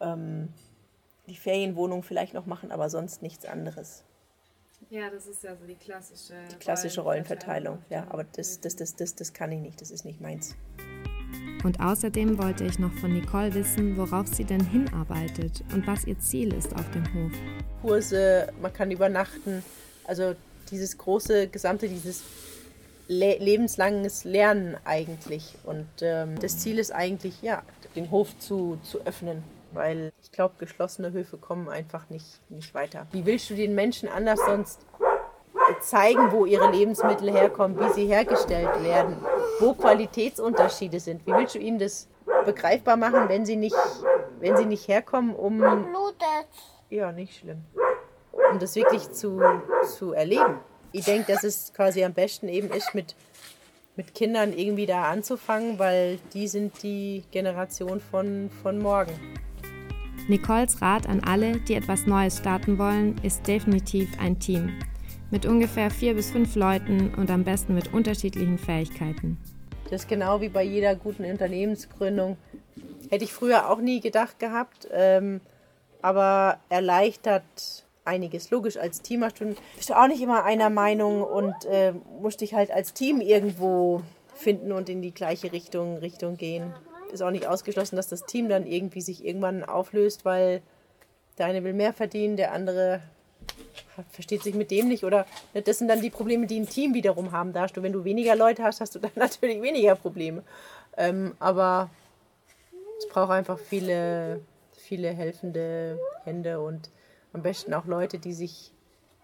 ähm, 0.00 0.48
die 1.26 1.36
Ferienwohnung 1.36 2.02
vielleicht 2.02 2.34
noch 2.34 2.46
machen, 2.46 2.70
aber 2.70 2.88
sonst 2.88 3.22
nichts 3.22 3.44
anderes. 3.44 4.04
Ja, 4.90 5.10
das 5.10 5.26
ist 5.26 5.42
ja 5.42 5.56
so 5.56 5.66
die 5.66 5.74
klassische, 5.74 6.34
die 6.52 6.56
klassische 6.56 7.00
Rollenverteilung. 7.00 7.78
Rollenverteilung. 7.78 8.06
Ja, 8.08 8.12
aber 8.12 8.24
das, 8.24 8.60
das, 8.60 8.76
das, 8.76 8.94
das, 8.94 9.16
das 9.16 9.32
kann 9.32 9.50
ich 9.50 9.60
nicht, 9.60 9.80
das 9.80 9.90
ist 9.90 10.04
nicht 10.04 10.20
meins. 10.20 10.54
Und 11.66 11.80
außerdem 11.80 12.38
wollte 12.38 12.62
ich 12.62 12.78
noch 12.78 12.92
von 12.92 13.12
Nicole 13.12 13.52
wissen, 13.52 13.96
worauf 13.96 14.28
sie 14.28 14.44
denn 14.44 14.64
hinarbeitet 14.64 15.64
und 15.74 15.84
was 15.84 16.04
ihr 16.04 16.16
Ziel 16.20 16.54
ist 16.54 16.72
auf 16.76 16.88
dem 16.92 17.02
Hof. 17.12 17.32
Kurse, 17.82 18.52
man 18.62 18.72
kann 18.72 18.92
übernachten, 18.92 19.64
also 20.04 20.36
dieses 20.70 20.96
große 20.96 21.48
Gesamte, 21.48 21.88
dieses 21.88 22.22
le 23.08 23.38
lebenslanges 23.38 24.22
Lernen 24.22 24.76
eigentlich. 24.84 25.56
Und 25.64 25.88
ähm, 26.02 26.38
das 26.40 26.56
Ziel 26.58 26.78
ist 26.78 26.92
eigentlich, 26.92 27.42
ja, 27.42 27.64
den 27.96 28.12
Hof 28.12 28.38
zu, 28.38 28.78
zu 28.84 29.04
öffnen 29.04 29.42
weil 29.72 30.12
ich 30.22 30.32
glaube, 30.32 30.54
geschlossene 30.58 31.12
Höfe 31.12 31.36
kommen 31.36 31.68
einfach 31.68 32.08
nicht, 32.08 32.40
nicht 32.48 32.72
weiter. 32.72 33.06
Wie 33.12 33.26
willst 33.26 33.50
du 33.50 33.54
den 33.54 33.74
Menschen 33.74 34.08
anders 34.08 34.40
sonst 34.46 34.80
zeigen, 35.80 36.32
wo 36.32 36.46
ihre 36.46 36.70
Lebensmittel 36.70 37.30
herkommen, 37.30 37.78
wie 37.78 37.92
sie 37.92 38.06
hergestellt 38.06 38.82
werden, 38.82 39.16
wo 39.60 39.74
Qualitätsunterschiede 39.74 41.00
sind? 41.00 41.26
Wie 41.26 41.32
willst 41.32 41.54
du 41.54 41.58
ihnen 41.58 41.78
das 41.78 42.08
begreifbar 42.44 42.96
machen, 42.96 43.28
wenn 43.28 43.44
sie 43.44 43.56
nicht, 43.56 43.76
wenn 44.40 44.56
sie 44.56 44.64
nicht 44.64 44.88
herkommen, 44.88 45.34
um. 45.34 45.60
Ja, 46.88 47.12
nicht 47.12 47.40
schlimm. 47.40 47.64
Um 48.52 48.58
das 48.58 48.76
wirklich 48.76 49.10
zu, 49.10 49.40
zu 49.96 50.12
erleben. 50.12 50.60
Ich 50.92 51.04
denke, 51.04 51.32
dass 51.32 51.44
es 51.44 51.72
quasi 51.74 52.04
am 52.04 52.14
besten 52.14 52.48
eben 52.48 52.70
ist, 52.70 52.94
mit, 52.94 53.16
mit 53.96 54.14
Kindern 54.14 54.52
irgendwie 54.52 54.86
da 54.86 55.04
anzufangen, 55.10 55.78
weil 55.78 56.18
die 56.32 56.46
sind 56.46 56.82
die 56.82 57.24
Generation 57.32 58.00
von, 58.00 58.50
von 58.62 58.78
morgen. 58.78 59.12
Nicoles 60.28 60.80
Rat 60.80 61.08
an 61.08 61.22
alle, 61.24 61.58
die 61.60 61.74
etwas 61.74 62.06
Neues 62.06 62.38
starten 62.38 62.78
wollen, 62.78 63.20
ist 63.22 63.46
definitiv 63.46 64.08
ein 64.18 64.38
Team. 64.38 64.78
Mit 65.30 65.46
ungefähr 65.46 65.90
vier 65.90 66.14
bis 66.14 66.30
fünf 66.30 66.54
Leuten 66.54 67.14
und 67.14 67.30
am 67.30 67.44
besten 67.44 67.74
mit 67.74 67.92
unterschiedlichen 67.92 68.58
Fähigkeiten. 68.58 69.38
Das 69.84 70.02
ist 70.02 70.08
genau 70.08 70.40
wie 70.40 70.48
bei 70.48 70.62
jeder 70.62 70.94
guten 70.94 71.24
Unternehmensgründung. 71.24 72.36
Hätte 73.10 73.24
ich 73.24 73.32
früher 73.32 73.70
auch 73.70 73.80
nie 73.80 74.00
gedacht 74.00 74.38
gehabt, 74.38 74.88
ähm, 74.92 75.40
aber 76.02 76.58
erleichtert 76.68 77.84
einiges. 78.04 78.50
Logisch, 78.50 78.76
als 78.76 79.02
Team 79.02 79.24
hast 79.24 79.40
du, 79.40 79.54
bist 79.76 79.90
du 79.90 79.94
auch 79.94 80.08
nicht 80.08 80.22
immer 80.22 80.44
einer 80.44 80.70
Meinung 80.70 81.22
und 81.22 81.54
äh, 81.64 81.92
musst 82.20 82.40
dich 82.40 82.54
halt 82.54 82.70
als 82.70 82.92
Team 82.92 83.20
irgendwo 83.20 84.02
finden 84.34 84.72
und 84.72 84.88
in 84.88 85.02
die 85.02 85.14
gleiche 85.14 85.52
Richtung, 85.52 85.98
Richtung 85.98 86.36
gehen 86.36 86.72
ist 87.12 87.22
auch 87.22 87.30
nicht 87.30 87.46
ausgeschlossen, 87.46 87.96
dass 87.96 88.08
das 88.08 88.24
Team 88.24 88.48
dann 88.48 88.66
irgendwie 88.66 89.00
sich 89.00 89.24
irgendwann 89.24 89.64
auflöst, 89.64 90.24
weil 90.24 90.62
der 91.38 91.46
eine 91.46 91.64
will 91.64 91.74
mehr 91.74 91.92
verdienen, 91.92 92.36
der 92.36 92.52
andere 92.52 93.00
versteht 94.10 94.42
sich 94.42 94.54
mit 94.54 94.70
dem 94.70 94.88
nicht 94.88 95.04
oder 95.04 95.26
das 95.54 95.78
sind 95.78 95.88
dann 95.88 96.02
die 96.02 96.10
Probleme, 96.10 96.46
die 96.46 96.60
ein 96.60 96.68
Team 96.68 96.94
wiederum 96.94 97.32
haben. 97.32 97.52
Da 97.52 97.62
hast 97.62 97.76
du, 97.76 97.82
wenn 97.82 97.92
du 97.92 98.04
weniger 98.04 98.36
Leute 98.36 98.62
hast, 98.62 98.80
hast 98.80 98.94
du 98.94 98.98
dann 98.98 99.12
natürlich 99.16 99.62
weniger 99.62 99.94
Probleme. 99.94 100.42
Ähm, 100.96 101.34
aber 101.38 101.90
es 102.98 103.08
braucht 103.08 103.30
einfach 103.30 103.58
viele, 103.58 104.40
viele 104.72 105.10
helfende 105.12 105.98
Hände 106.24 106.60
und 106.60 106.90
am 107.32 107.42
besten 107.42 107.74
auch 107.74 107.86
Leute, 107.86 108.18
die 108.18 108.32
sich 108.32 108.72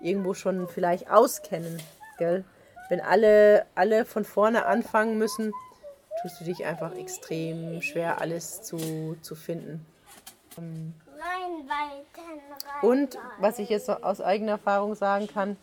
irgendwo 0.00 0.34
schon 0.34 0.68
vielleicht 0.68 1.10
auskennen. 1.10 1.80
Gell? 2.18 2.44
Wenn 2.88 3.00
alle, 3.00 3.66
alle 3.74 4.04
von 4.04 4.24
vorne 4.24 4.66
anfangen 4.66 5.16
müssen, 5.16 5.52
tust 6.20 6.40
du 6.40 6.44
dich 6.44 6.64
einfach 6.64 6.94
extrem 6.94 7.80
schwer, 7.80 8.20
alles 8.20 8.62
zu, 8.62 9.16
zu 9.22 9.34
finden. 9.34 9.86
Ähm, 10.58 10.94
und 12.82 13.18
was 13.38 13.58
ich 13.58 13.68
jetzt 13.68 13.88
aus 13.88 14.20
eigener 14.20 14.52
Erfahrung 14.52 14.94
sagen 14.94 15.26
kann, 15.26 15.56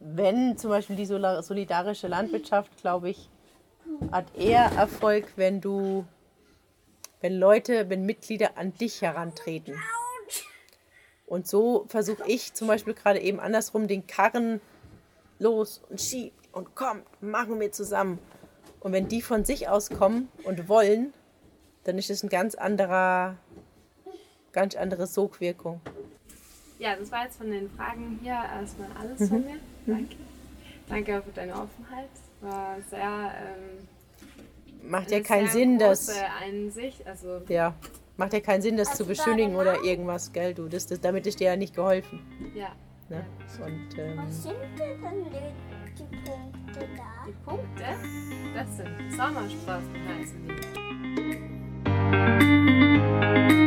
wenn 0.00 0.56
zum 0.56 0.70
Beispiel 0.70 0.96
die 0.96 1.06
solidarische 1.06 2.08
Landwirtschaft, 2.08 2.76
glaube 2.80 3.10
ich, 3.10 3.28
hat 4.12 4.34
eher 4.36 4.64
Erfolg, 4.76 5.26
wenn 5.36 5.60
du, 5.60 6.04
wenn 7.20 7.34
Leute, 7.34 7.88
wenn 7.88 8.06
Mitglieder 8.06 8.56
an 8.56 8.72
dich 8.74 9.02
herantreten. 9.02 9.74
Und 11.26 11.48
so 11.48 11.86
versuche 11.88 12.22
ich 12.26 12.54
zum 12.54 12.68
Beispiel 12.68 12.94
gerade 12.94 13.20
eben 13.20 13.40
andersrum 13.40 13.88
den 13.88 14.06
Karren 14.06 14.60
los 15.38 15.82
und 15.90 16.00
schieb 16.00 16.32
und 16.52 16.74
komm, 16.74 17.02
machen 17.20 17.58
wir 17.58 17.72
zusammen. 17.72 18.18
Und 18.80 18.92
wenn 18.92 19.08
die 19.08 19.22
von 19.22 19.44
sich 19.44 19.68
aus 19.68 19.90
kommen 19.90 20.28
und 20.44 20.68
wollen, 20.68 21.12
dann 21.84 21.98
ist 21.98 22.10
es 22.10 22.22
ein 22.22 22.28
ganz 22.28 22.54
anderer, 22.54 23.36
ganz 24.56 24.74
andere 24.74 25.06
Sogwirkung. 25.06 25.80
Ja, 26.78 26.96
das 26.96 27.12
war 27.12 27.24
jetzt 27.24 27.36
von 27.36 27.50
den 27.50 27.70
Fragen 27.70 28.18
hier 28.22 28.32
erstmal 28.32 28.88
alles 28.98 29.20
mhm. 29.20 29.28
von 29.28 29.44
mir. 29.44 29.56
Danke. 29.86 30.16
Danke 30.88 31.22
für 31.22 31.32
deine 31.32 31.52
Offenheit. 31.52 32.08
War 32.40 32.76
sehr. 32.88 33.02
Ähm, 33.02 33.86
macht 34.90 35.10
ja 35.10 35.20
keinen 35.20 35.48
Sinn, 35.48 35.78
dass. 35.78 36.10
Einsicht, 36.42 37.06
also. 37.06 37.42
Ja. 37.48 37.74
Macht 38.16 38.32
ja 38.32 38.40
keinen 38.40 38.62
Sinn, 38.62 38.78
das 38.78 38.88
also 38.88 39.04
zu 39.04 39.08
beschönigen 39.08 39.56
oder 39.56 39.82
irgendwas, 39.82 40.32
gell? 40.32 40.54
Du, 40.54 40.68
das, 40.68 40.86
das, 40.86 41.02
damit 41.02 41.26
ist 41.26 41.38
dir 41.38 41.48
ja 41.48 41.56
nicht 41.56 41.74
geholfen. 41.76 42.20
Ja. 42.54 42.72
Ne? 43.10 43.26
Und, 43.62 43.98
ähm, 43.98 44.16
Was 44.16 44.42
sind 44.42 44.54
denn 44.78 45.24
die 45.26 45.32
Punkte 46.30 46.88
da? 46.96 47.26
Die 47.26 47.32
Punkte? 47.44 47.84
Das 48.54 48.76
sind 48.78 49.12
Sommersprossen 49.12 50.08
heißen 50.08 50.48
die. 53.52 53.65